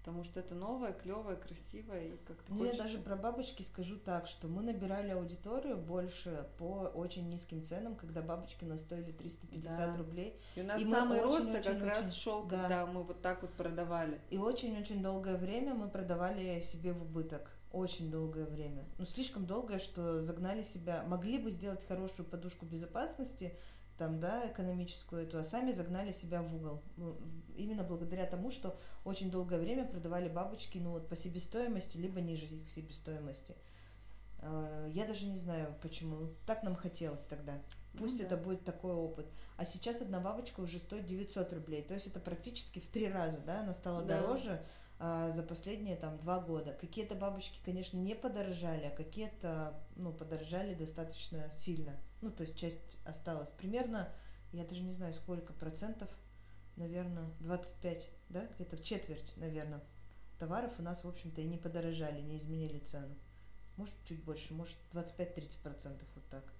потому 0.00 0.24
что 0.24 0.40
это 0.40 0.54
новое, 0.54 0.92
клевое, 0.92 1.36
красивое 1.36 2.08
и 2.08 2.16
как-то. 2.26 2.54
Ну, 2.54 2.64
я 2.64 2.72
даже 2.72 2.98
про 2.98 3.16
бабочки 3.16 3.62
скажу 3.62 3.96
так, 3.98 4.26
что 4.26 4.48
мы 4.48 4.62
набирали 4.62 5.10
аудиторию 5.10 5.76
больше 5.76 6.48
по 6.58 6.90
очень 6.94 7.28
низким 7.28 7.62
ценам, 7.62 7.94
когда 7.96 8.22
бабочки 8.22 8.64
у 8.64 8.68
нас 8.68 8.80
стоили 8.80 9.12
350 9.12 9.76
да. 9.76 9.96
рублей. 9.96 10.40
И 10.56 10.62
у 10.62 10.64
нас 10.64 10.80
и 10.80 10.90
самый 10.90 11.22
рост 11.22 11.42
очень, 11.42 11.52
как 11.52 11.76
очень, 11.76 11.84
раз 11.84 12.14
шел, 12.14 12.44
да. 12.44 12.56
когда 12.56 12.86
мы 12.86 13.02
вот 13.02 13.20
так 13.20 13.42
вот 13.42 13.52
продавали. 13.52 14.20
И 14.30 14.38
очень-очень 14.38 15.02
долгое 15.02 15.36
время 15.36 15.74
мы 15.74 15.88
продавали 15.88 16.60
себе 16.60 16.92
в 16.92 17.02
убыток. 17.02 17.50
Очень 17.72 18.10
долгое 18.10 18.46
время. 18.46 18.84
Ну, 18.98 19.04
слишком 19.06 19.46
долгое, 19.46 19.78
что 19.78 20.22
загнали 20.22 20.64
себя. 20.64 21.04
Могли 21.06 21.38
бы 21.38 21.52
сделать 21.52 21.86
хорошую 21.86 22.26
подушку 22.26 22.66
безопасности, 22.66 23.56
там, 23.96 24.18
да, 24.18 24.50
экономическую 24.50 25.22
эту, 25.22 25.38
а 25.38 25.44
сами 25.44 25.70
загнали 25.72 26.10
себя 26.10 26.42
в 26.42 26.54
угол. 26.54 26.82
Ну, 26.96 27.16
именно 27.56 27.84
благодаря 27.84 28.26
тому, 28.26 28.50
что 28.50 28.76
очень 29.04 29.30
долгое 29.30 29.60
время 29.60 29.86
продавали 29.86 30.28
бабочки, 30.28 30.78
ну, 30.78 30.92
вот 30.92 31.08
по 31.08 31.14
себестоимости, 31.14 31.96
либо 31.98 32.20
ниже 32.20 32.46
их 32.46 32.68
себестоимости. 32.68 33.54
А, 34.38 34.88
я 34.88 35.06
даже 35.06 35.26
не 35.26 35.36
знаю, 35.36 35.76
почему. 35.82 36.30
Так 36.46 36.62
нам 36.62 36.74
хотелось 36.74 37.26
тогда. 37.26 37.60
Пусть 37.98 38.14
ну, 38.14 38.20
да. 38.20 38.24
это 38.26 38.36
будет 38.36 38.64
такой 38.64 38.94
опыт. 38.94 39.26
А 39.56 39.64
сейчас 39.64 40.00
одна 40.00 40.18
бабочка 40.18 40.60
уже 40.60 40.78
стоит 40.78 41.06
900 41.06 41.52
рублей. 41.52 41.82
То 41.82 41.94
есть 41.94 42.06
это 42.06 42.20
практически 42.20 42.78
в 42.78 42.88
три 42.88 43.08
раза, 43.08 43.38
да, 43.40 43.60
она 43.60 43.74
стала 43.74 44.02
да. 44.02 44.20
дороже 44.20 44.64
за 45.00 45.42
последние 45.42 45.96
там 45.96 46.18
два 46.18 46.40
года. 46.40 46.74
Какие-то 46.74 47.14
бабочки, 47.14 47.58
конечно, 47.64 47.96
не 47.96 48.14
подорожали, 48.14 48.84
а 48.84 48.90
какие-то, 48.90 49.82
ну, 49.96 50.12
подорожали 50.12 50.74
достаточно 50.74 51.50
сильно. 51.54 51.96
Ну, 52.20 52.30
то 52.30 52.42
есть 52.42 52.58
часть 52.58 52.98
осталась. 53.06 53.48
Примерно, 53.50 54.12
я 54.52 54.64
даже 54.64 54.82
не 54.82 54.92
знаю, 54.92 55.14
сколько 55.14 55.54
процентов, 55.54 56.10
наверное, 56.76 57.30
25, 57.40 58.10
да, 58.28 58.46
где-то 58.54 58.76
четверть, 58.76 59.32
наверное, 59.36 59.80
товаров 60.38 60.74
у 60.78 60.82
нас, 60.82 61.02
в 61.02 61.08
общем-то, 61.08 61.40
и 61.40 61.46
не 61.46 61.56
подорожали, 61.56 62.20
не 62.20 62.36
изменили 62.36 62.78
цену. 62.78 63.14
Может, 63.76 63.94
чуть 64.04 64.22
больше, 64.22 64.52
может, 64.52 64.76
25-30 64.92 65.62
процентов, 65.62 66.08
вот 66.14 66.28
так. 66.28 66.52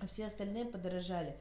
А 0.00 0.06
все 0.06 0.26
остальные 0.26 0.66
подорожали. 0.66 1.38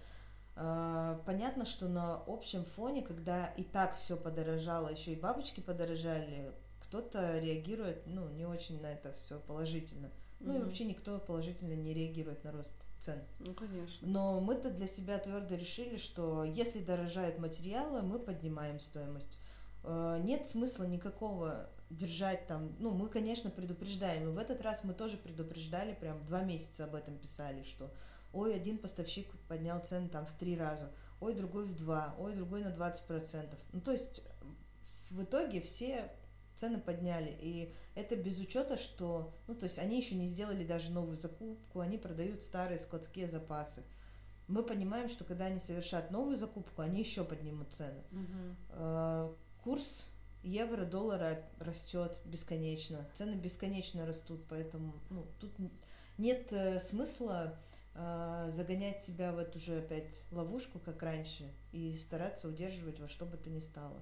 А, 0.55 1.21
понятно, 1.25 1.65
что 1.65 1.87
на 1.87 2.15
общем 2.27 2.65
фоне, 2.65 3.01
когда 3.01 3.47
и 3.57 3.63
так 3.63 3.95
все 3.95 4.17
подорожало, 4.17 4.89
еще 4.89 5.13
и 5.13 5.19
бабочки 5.19 5.61
подорожали, 5.61 6.51
кто-то 6.81 7.39
реагирует, 7.39 8.05
ну, 8.05 8.27
не 8.29 8.45
очень 8.45 8.81
на 8.81 8.87
это 8.87 9.13
все 9.23 9.39
положительно. 9.39 10.09
Ну 10.39 10.53
mm 10.53 10.57
и 10.57 10.63
вообще 10.63 10.85
никто 10.85 11.19
положительно 11.19 11.73
не 11.73 11.93
реагирует 11.93 12.43
на 12.45 12.51
рост 12.51 12.73
цен. 12.99 13.19
Ну, 13.39 13.53
конечно. 13.53 14.07
Но 14.07 14.39
мы-то 14.39 14.71
для 14.71 14.87
себя 14.87 15.17
твердо 15.17 15.55
решили, 15.55 15.97
что 15.97 16.45
если 16.45 16.79
дорожают 16.79 17.39
материалы, 17.39 18.01
мы 18.01 18.19
поднимаем 18.19 18.79
стоимость. 18.79 19.37
А, 19.83 20.17
нет 20.19 20.47
смысла 20.47 20.85
никакого 20.85 21.69
держать 21.89 22.47
там, 22.47 22.75
ну, 22.79 22.91
мы, 22.91 23.09
конечно, 23.09 23.49
предупреждаем, 23.49 24.29
и 24.29 24.31
в 24.31 24.37
этот 24.37 24.61
раз 24.61 24.83
мы 24.83 24.93
тоже 24.93 25.17
предупреждали, 25.17 25.93
прям 25.93 26.23
два 26.25 26.43
месяца 26.43 26.85
об 26.85 26.95
этом 26.95 27.17
писали, 27.17 27.63
что 27.63 27.91
ой, 28.33 28.55
один 28.55 28.77
поставщик 28.77 29.27
поднял 29.47 29.79
цены 29.83 30.09
там 30.09 30.25
в 30.25 30.31
три 30.33 30.57
раза, 30.57 30.91
ой, 31.19 31.33
другой 31.33 31.65
в 31.65 31.75
два, 31.75 32.15
ой, 32.19 32.35
другой 32.35 32.63
на 32.63 32.69
20%. 32.69 33.55
Ну, 33.71 33.81
то 33.81 33.91
есть 33.91 34.21
в 35.09 35.23
итоге 35.23 35.61
все 35.61 36.11
цены 36.55 36.79
подняли, 36.79 37.35
и 37.39 37.73
это 37.95 38.15
без 38.15 38.39
учета, 38.39 38.77
что, 38.77 39.33
ну, 39.47 39.55
то 39.55 39.63
есть 39.63 39.79
они 39.79 39.97
еще 39.97 40.15
не 40.15 40.25
сделали 40.25 40.65
даже 40.65 40.91
новую 40.91 41.17
закупку, 41.17 41.79
они 41.79 41.97
продают 41.97 42.43
старые 42.43 42.79
складские 42.79 43.27
запасы. 43.27 43.83
Мы 44.47 44.63
понимаем, 44.63 45.09
что 45.09 45.23
когда 45.25 45.45
они 45.45 45.59
совершат 45.59 46.11
новую 46.11 46.35
закупку, 46.35 46.81
они 46.81 47.01
еще 47.01 47.23
поднимут 47.23 47.71
цены. 47.71 48.03
Угу. 48.11 49.35
Курс 49.63 50.09
евро, 50.43 50.85
доллара 50.85 51.43
растет 51.59 52.19
бесконечно, 52.25 53.07
цены 53.13 53.35
бесконечно 53.35 54.05
растут, 54.05 54.45
поэтому 54.49 54.93
ну, 55.09 55.27
тут 55.39 55.51
нет 56.17 56.51
э, 56.51 56.79
смысла 56.79 57.57
загонять 58.47 59.01
себя 59.01 59.31
в 59.31 59.37
эту 59.37 59.59
же 59.59 59.79
опять 59.79 60.21
ловушку, 60.31 60.79
как 60.79 61.01
раньше, 61.03 61.51
и 61.71 61.97
стараться 61.97 62.47
удерживать 62.47 62.99
во 62.99 63.07
что 63.07 63.25
бы 63.25 63.37
то 63.37 63.49
ни 63.49 63.59
стало. 63.59 64.01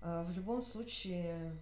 Э, 0.00 0.24
в 0.26 0.32
любом 0.36 0.62
случае, 0.62 1.56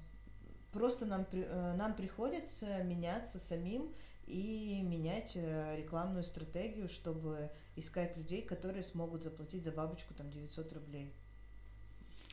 просто 0.72 1.06
нам, 1.06 1.26
э, 1.32 1.74
нам 1.76 1.94
приходится 1.94 2.82
меняться 2.82 3.38
самим 3.38 3.94
и 4.26 4.82
менять 4.82 5.32
э, 5.34 5.76
рекламную 5.76 6.24
стратегию, 6.24 6.88
чтобы 6.88 7.50
искать 7.76 8.16
людей, 8.16 8.42
которые 8.42 8.82
смогут 8.82 9.22
заплатить 9.22 9.64
за 9.64 9.72
бабочку 9.72 10.14
там 10.14 10.30
900 10.30 10.72
рублей. 10.72 11.14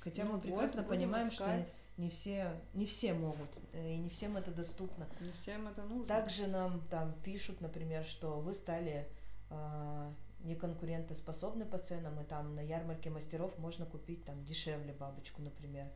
Хотя 0.02 0.26
ну, 0.26 0.34
мы 0.34 0.42
прекрасно 0.42 0.82
вот, 0.82 0.90
понимаем, 0.90 1.30
искать. 1.30 1.66
что 1.66 1.74
не 1.98 2.10
все, 2.10 2.52
не 2.74 2.86
все 2.86 3.14
могут, 3.14 3.50
э, 3.74 3.94
и 3.94 3.98
не 3.98 4.10
всем 4.10 4.38
это 4.38 4.52
доступно. 4.52 5.08
Не 5.20 5.32
всем 5.32 5.68
это 5.68 5.84
нужно. 5.84 6.06
Также 6.06 6.48
нам 6.48 6.82
там 6.90 7.14
пишут, 7.24 7.62
например, 7.62 8.04
что 8.04 8.40
вы 8.40 8.54
стали 8.54 9.08
э, 9.50 10.12
неконкурентоспособны 10.40 11.66
по 11.66 11.78
ценам, 11.78 12.20
и 12.20 12.24
там 12.24 12.56
на 12.56 12.62
ярмарке 12.62 13.10
мастеров 13.10 13.58
можно 13.60 13.86
купить 13.86 14.26
там 14.26 14.44
дешевле 14.46 14.94
бабочку, 14.94 15.42
например. 15.42 15.88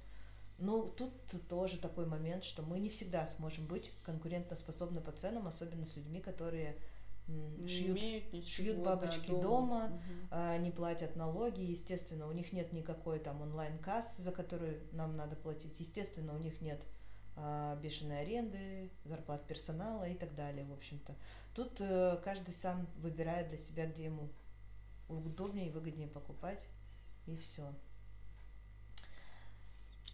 Ну, 0.60 0.88
тут 0.88 1.14
тоже 1.48 1.78
такой 1.78 2.08
момент, 2.08 2.44
что 2.44 2.64
мы 2.64 2.80
не 2.80 2.90
всегда 2.90 3.28
сможем 3.28 3.68
быть 3.68 3.92
конкурентоспособны 4.04 5.02
по 5.02 5.12
ценам, 5.12 5.48
особенно 5.48 5.86
с 5.86 5.96
людьми, 5.96 6.20
которые 6.20 6.78
не 7.28 7.68
шьют, 7.68 8.34
ничего, 8.34 8.44
шьют 8.44 8.78
бабочки 8.78 9.32
да, 9.32 9.42
дома, 9.42 10.00
дома 10.32 10.56
угу. 10.56 10.64
не 10.64 10.72
платят 10.72 11.16
налоги, 11.16 11.62
естественно, 11.62 12.28
у 12.28 12.32
них 12.32 12.54
нет 12.54 12.72
никакой 12.72 13.20
там 13.20 13.42
онлайн-кассы, 13.42 14.22
за 14.22 14.32
которую 14.32 14.80
нам 14.94 15.16
надо 15.16 15.36
платить, 15.36 15.80
естественно, 15.80 16.34
у 16.34 16.40
них 16.40 16.62
нет 16.62 16.82
а, 17.36 17.76
бешеной 17.76 18.22
аренды, 18.22 18.90
зарплат 19.04 19.46
персонала 19.46 20.10
и 20.10 20.16
так 20.16 20.34
далее, 20.34 20.66
в 20.66 20.74
общем-то. 20.74 21.16
Тут 21.54 21.78
а, 21.82 22.18
каждый 22.24 22.52
сам 22.52 22.88
выбирает 22.98 23.50
для 23.50 23.58
себя, 23.58 23.86
где 23.86 24.06
ему 24.06 24.30
удобнее 25.08 25.68
и 25.68 25.72
выгоднее 25.72 26.08
покупать, 26.08 26.64
и 27.28 27.36
все. 27.36 27.74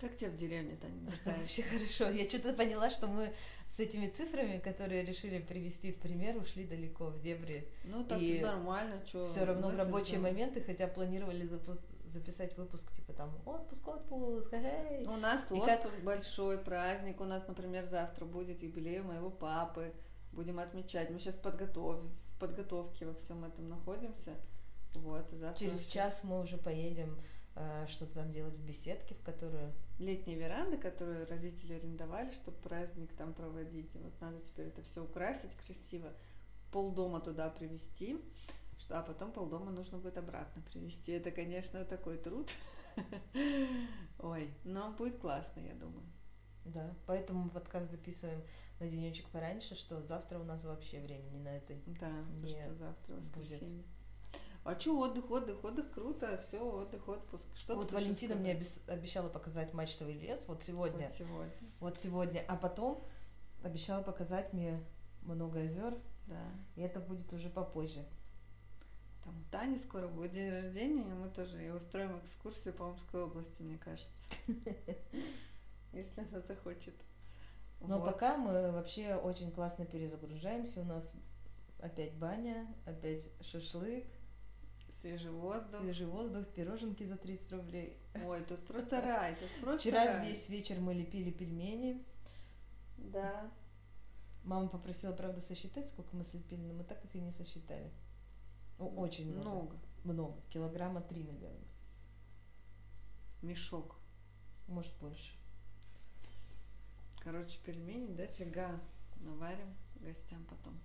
Как 0.04 0.18
тебе 0.18 0.32
в 0.32 0.36
деревне-то 0.36 0.90
не? 0.90 1.08
Вообще 1.40 1.64
хорошо. 1.64 2.10
Я 2.10 2.28
что-то 2.28 2.52
поняла, 2.52 2.90
что 2.90 3.08
мы 3.08 3.34
с 3.66 3.80
этими 3.80 4.08
цифрами, 4.08 4.60
которые 4.60 5.06
решили 5.06 5.40
привести 5.40 5.94
в 5.94 6.00
пример, 6.00 6.36
ушли 6.36 6.66
далеко 6.66 7.06
в 7.06 7.22
дебри. 7.22 7.70
Ну, 7.86 8.04
так 8.04 8.20
и 8.22 8.42
нормально, 8.42 9.02
что. 9.06 9.24
Все 9.24 9.46
равно 9.46 9.70
в 9.70 9.78
рабочие 9.78 10.20
да. 10.20 10.24
моменты, 10.24 10.62
хотя 10.62 10.88
планировали 10.88 11.46
запуск, 11.46 11.88
записать 12.10 12.58
выпуск, 12.58 12.92
типа 12.92 13.14
там 13.14 13.34
отпуск, 13.46 13.88
отпуск, 13.88 14.52
эй. 14.52 15.08
У 15.08 15.16
нас 15.16 15.50
и 15.50 15.54
отпуск 15.54 15.82
как... 15.84 16.04
большой 16.04 16.58
праздник. 16.58 17.22
У 17.22 17.24
нас, 17.24 17.48
например, 17.48 17.86
завтра 17.86 18.26
будет 18.26 18.62
юбилей 18.62 19.00
моего 19.00 19.30
папы. 19.30 19.94
Будем 20.34 20.60
отмечать. 20.60 21.12
Мы 21.12 21.20
сейчас 21.20 21.36
подготов... 21.36 22.02
в 22.02 22.40
подготовке 22.40 23.06
во 23.06 23.14
всем 23.14 23.46
этом 23.46 23.70
находимся. 23.70 24.34
Вот, 24.96 25.26
завтра 25.32 25.66
Через 25.66 25.86
час 25.86 26.26
мы 26.26 26.42
уже 26.42 26.58
поедем 26.58 27.18
э, 27.56 27.86
что-то 27.88 28.16
там 28.16 28.32
делать 28.32 28.56
в 28.56 28.66
беседке, 28.66 29.16
в 29.16 29.22
которую 29.24 29.74
летняя 30.04 30.36
веранда, 30.36 30.78
которую 30.78 31.28
родители 31.28 31.74
арендовали, 31.74 32.32
чтобы 32.32 32.58
праздник 32.58 33.14
там 33.14 33.34
проводить. 33.34 33.96
И 33.96 34.00
вот 34.00 34.14
надо 34.22 34.40
теперь 34.42 34.68
это 34.68 34.82
все 34.84 35.04
украсить 35.04 35.56
красиво, 35.56 36.14
полдома 36.72 37.20
туда 37.20 37.50
привезти, 37.50 38.20
что, 38.78 39.00
а 39.00 39.04
потом 39.04 39.32
полдома 39.32 39.72
нужно 39.72 39.98
будет 39.98 40.18
обратно 40.18 40.62
привезти. 40.62 41.14
Это, 41.14 41.32
конечно, 41.32 41.86
такой 41.86 42.18
труд. 42.18 42.52
Ой, 44.20 44.54
но 44.64 44.92
будет 44.92 45.18
классно, 45.20 45.62
я 45.62 45.74
думаю. 45.74 46.06
Да, 46.66 46.96
поэтому 47.08 47.44
мы 47.44 47.50
подкаст 47.50 47.92
записываем 47.92 48.42
на 48.80 48.88
денечек 48.88 49.28
пораньше, 49.30 49.76
что 49.76 50.02
завтра 50.02 50.40
у 50.40 50.44
нас 50.44 50.64
вообще 50.64 51.00
времени 51.02 51.38
на 51.40 51.58
это 51.58 51.74
да, 52.00 52.12
не 52.42 52.50
что 52.50 52.76
завтра 52.76 53.16
воскресенье. 53.16 53.84
Будет. 53.84 54.03
А 54.64 54.80
что 54.80 54.98
отдых, 54.98 55.30
отдых, 55.30 55.64
отдых, 55.64 55.92
круто, 55.92 56.38
все, 56.38 56.60
отдых, 56.60 57.06
отпуск. 57.08 57.46
Что 57.54 57.76
вот 57.76 57.92
Валентина 57.92 58.36
мне 58.36 58.52
обещала 58.88 59.28
показать 59.28 59.74
мачтовый 59.74 60.14
лес 60.14 60.46
вот 60.48 60.64
сегодня. 60.64 61.08
Вот 61.08 61.16
сегодня. 61.18 61.54
Вот 61.80 61.98
сегодня. 61.98 62.46
А 62.48 62.56
потом 62.56 63.06
обещала 63.64 64.04
показать 64.04 64.54
мне 64.54 64.82
много 65.24 65.62
озер. 65.62 65.98
Да. 66.28 66.46
И 66.76 66.82
это 66.82 67.02
будет 67.02 67.32
уже 67.34 67.50
попозже. 67.50 68.06
Там 69.24 69.38
у 69.38 69.52
Тани 69.52 69.78
скоро 69.78 70.08
будет 70.08 70.32
день 70.32 70.50
рождения, 70.50 71.04
и 71.04 71.14
мы 71.14 71.30
тоже 71.30 71.66
и 71.66 71.70
устроим 71.70 72.18
экскурсию 72.20 72.74
по 72.74 72.84
Омской 72.84 73.24
области, 73.24 73.62
мне 73.62 73.78
кажется. 73.78 74.24
Если 75.94 76.22
она 76.22 76.42
захочет. 76.42 76.96
Но 77.82 78.02
пока 78.02 78.38
мы 78.38 78.72
вообще 78.72 79.16
очень 79.16 79.52
классно 79.52 79.86
перезагружаемся. 79.86 80.82
У 80.82 80.86
нас 80.86 81.16
опять 81.80 82.14
баня, 82.16 82.66
опять 82.86 83.30
шашлык, 83.42 84.06
Свежий 84.94 85.32
воздух. 85.32 85.82
Свежий 85.82 86.06
воздух, 86.06 86.48
пироженки 86.50 87.04
за 87.04 87.18
30 87.18 87.52
рублей. 87.52 87.98
Ой, 88.26 88.44
тут 88.44 88.64
просто 88.68 89.02
рай, 89.02 89.36
тут 89.36 89.50
просто 89.60 89.80
Вчера 89.80 90.06
рай. 90.06 90.28
весь 90.28 90.50
вечер 90.50 90.80
мы 90.80 90.94
лепили 90.94 91.32
пельмени. 91.32 92.06
Да. 92.98 93.52
Мама 94.44 94.70
попросила, 94.70 95.12
правда, 95.12 95.42
сосчитать, 95.42 95.90
сколько 95.90 96.16
мы 96.16 96.24
слепили, 96.24 96.62
но 96.62 96.74
мы 96.76 96.84
так 96.84 97.04
их 97.06 97.16
и 97.16 97.20
не 97.20 97.32
сосчитали. 97.32 97.92
Ну, 98.78 98.88
очень 98.90 99.32
много. 99.32 99.50
Много. 99.50 99.78
Много. 100.04 100.42
Килограмма 100.50 101.02
три, 101.02 101.24
наверное. 101.24 101.68
Мешок. 103.42 103.96
Может, 104.68 104.94
больше. 105.00 105.34
Короче, 107.22 107.58
пельмени, 107.66 108.14
да, 108.14 108.28
фига. 108.28 108.80
Наварим 109.16 109.74
гостям 109.96 110.46
потом. 110.46 110.80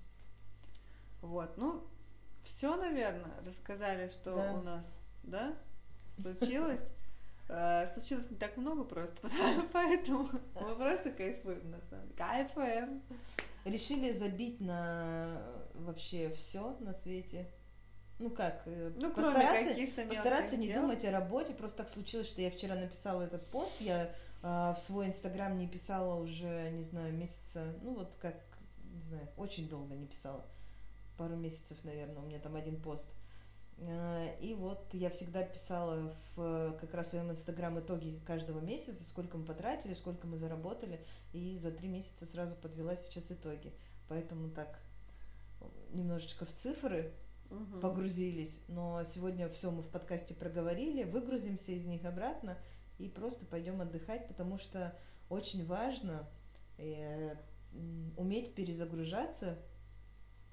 Вот, 1.21 1.59
ну, 1.59 1.87
все, 2.43 2.77
наверное, 2.77 3.33
рассказали, 3.45 4.09
что 4.09 4.37
да. 4.37 4.53
у 4.55 4.63
нас, 4.63 4.85
да, 5.23 5.55
случилось. 6.21 6.85
Э, 7.51 7.89
случилось 7.95 8.31
не 8.31 8.37
так 8.37 8.59
много 8.59 8.85
просто, 8.85 9.27
поэтому 9.73 10.29
мы 10.55 10.75
просто 10.77 11.11
кайфуем, 11.11 11.71
на 11.71 11.81
самом 11.81 12.05
деле. 12.09 12.15
Кайфуем. 12.19 13.03
Решили 13.65 14.13
забить 14.13 14.61
на 14.61 15.43
вообще 15.73 16.31
все 16.35 16.77
на 16.81 16.93
свете. 16.93 17.49
Ну 18.19 18.29
как, 18.29 18.65
э, 18.67 18.93
ну, 18.97 19.11
постараться, 19.15 20.05
постараться 20.07 20.57
не 20.59 20.67
дел. 20.67 20.83
думать 20.83 21.03
о 21.07 21.11
работе. 21.11 21.55
Просто 21.55 21.79
так 21.79 21.89
случилось, 21.89 22.29
что 22.29 22.43
я 22.43 22.51
вчера 22.51 22.75
написала 22.75 23.23
этот 23.23 23.47
пост. 23.47 23.81
Я 23.81 24.11
э, 24.43 24.75
в 24.75 24.77
свой 24.77 25.07
инстаграм 25.07 25.57
не 25.57 25.67
писала 25.67 26.21
уже, 26.21 26.71
не 26.73 26.83
знаю, 26.83 27.15
месяца, 27.15 27.75
ну 27.81 27.95
вот 27.95 28.15
как, 28.21 28.37
не 28.93 29.01
знаю, 29.01 29.27
очень 29.39 29.71
долго 29.71 29.95
не 29.95 30.05
писала 30.05 30.45
пару 31.19 31.37
месяцев, 31.37 31.85
наверное, 31.85 32.23
у 32.23 32.27
меня 32.27 32.39
там 32.39 32.57
один 32.57 32.81
пост. 32.81 33.09
Э, 33.79 34.39
и 34.41 34.55
вот 34.55 34.95
я 34.95 35.11
всегда 35.11 35.43
писала 35.43 36.15
в 36.35 36.77
как 36.81 36.95
раз 36.95 37.09
в 37.09 37.11
своем 37.11 37.31
инстаграм 37.31 37.79
итоги 37.79 38.21
каждого 38.27 38.61
месяца, 38.61 39.05
сколько 39.05 39.37
мы 39.37 39.45
потратили, 39.45 39.95
сколько 39.95 40.27
мы 40.27 40.37
заработали, 40.37 41.05
и 41.33 41.59
за 41.59 41.71
три 41.71 41.89
месяца 41.89 42.25
сразу 42.25 42.55
подвела 42.55 42.97
сейчас 42.97 43.31
итоги. 43.31 43.73
Поэтому 44.09 44.51
так 44.51 44.81
немножечко 45.91 46.45
в 46.45 46.53
цифры 46.53 47.13
угу. 47.51 47.81
погрузились, 47.81 48.61
но 48.69 49.03
сегодня 49.05 49.49
все 49.49 49.71
мы 49.71 49.83
в 49.83 49.89
подкасте 49.89 50.35
проговорили, 50.35 51.05
выгрузимся 51.05 51.73
из 51.73 51.85
них 51.85 52.05
обратно 52.05 52.57
и 52.99 53.09
просто 53.09 53.47
пойдем 53.47 53.81
отдыхать, 53.81 54.29
потому 54.29 54.59
что 54.59 54.97
очень 55.29 55.65
важно 55.67 56.29
э, 56.79 57.37
уметь 58.17 58.55
перезагружаться 58.55 59.59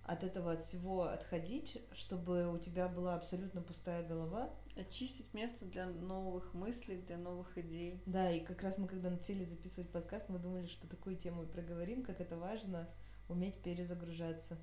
от 0.05 0.23
этого 0.23 0.51
от 0.51 0.61
всего 0.61 1.03
отходить, 1.03 1.81
чтобы 1.93 2.51
у 2.51 2.57
тебя 2.59 2.87
была 2.87 3.15
абсолютно 3.15 3.61
пустая 3.61 4.07
голова. 4.07 4.49
Очистить 4.75 5.33
место 5.33 5.65
для 5.65 5.87
новых 5.87 6.53
мыслей, 6.53 7.01
для 7.01 7.17
новых 7.17 7.57
идей. 7.57 8.01
Да, 8.05 8.29
и 8.29 8.39
как 8.39 8.61
раз 8.61 8.77
мы, 8.77 8.87
когда 8.87 9.09
начали 9.09 9.43
записывать 9.43 9.89
подкаст, 9.89 10.29
мы 10.29 10.37
думали, 10.37 10.67
что 10.67 10.87
такую 10.87 11.15
тему 11.15 11.43
и 11.43 11.47
проговорим, 11.47 12.03
как 12.03 12.21
это 12.21 12.37
важно 12.37 12.87
уметь 13.29 13.61
перезагружаться. 13.63 14.57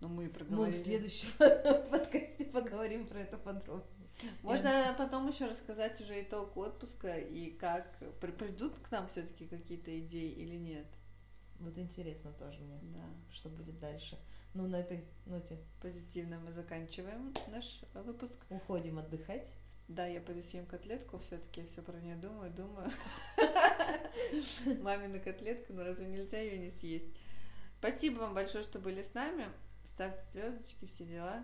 Но 0.00 0.08
мы 0.08 0.26
и 0.26 0.28
проговорили. 0.28 0.66
Мы 0.66 0.72
в 0.72 0.84
следующем 0.84 1.28
подкасте 1.90 2.44
поговорим 2.46 3.06
про 3.06 3.20
это 3.20 3.38
подробнее. 3.38 4.08
Можно 4.42 4.94
потом 4.98 5.28
еще 5.28 5.46
рассказать 5.46 6.00
уже 6.00 6.20
итог 6.20 6.56
отпуска 6.56 7.16
и 7.16 7.50
как 7.50 7.98
придут 8.20 8.78
к 8.80 8.90
нам 8.90 9.06
все-таки 9.06 9.46
какие-то 9.46 9.96
идеи 10.00 10.30
или 10.30 10.56
нет. 10.56 10.86
Вот 11.60 11.76
интересно 11.78 12.32
тоже 12.32 12.60
мне, 12.60 12.80
да. 12.82 13.04
что 13.32 13.48
будет 13.48 13.78
дальше. 13.78 14.18
Ну, 14.54 14.66
на 14.66 14.76
этой 14.76 15.04
ноте. 15.26 15.58
Позитивно 15.80 16.38
мы 16.38 16.52
заканчиваем 16.52 17.32
наш 17.48 17.82
выпуск. 17.94 18.38
Уходим 18.50 18.98
отдыхать. 18.98 19.52
Да, 19.88 20.06
я 20.06 20.20
пойду 20.20 20.42
съем 20.42 20.66
котлетку, 20.66 21.18
все-таки 21.18 21.62
я 21.62 21.66
все 21.66 21.80
про 21.80 21.98
нее 21.98 22.14
думаю, 22.14 22.50
думаю. 22.52 22.90
Мамина 24.82 25.18
котлетка, 25.18 25.72
но 25.72 25.82
разве 25.82 26.06
нельзя 26.06 26.38
ее 26.40 26.58
не 26.58 26.70
съесть? 26.70 27.08
Спасибо 27.78 28.18
вам 28.18 28.34
большое, 28.34 28.62
что 28.62 28.80
были 28.80 29.00
с 29.00 29.14
нами. 29.14 29.46
Ставьте 29.86 30.22
звездочки, 30.30 30.84
все 30.84 31.06
дела. 31.06 31.42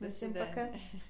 До 0.00 0.10
Всем 0.10 0.34
пока. 0.34 0.72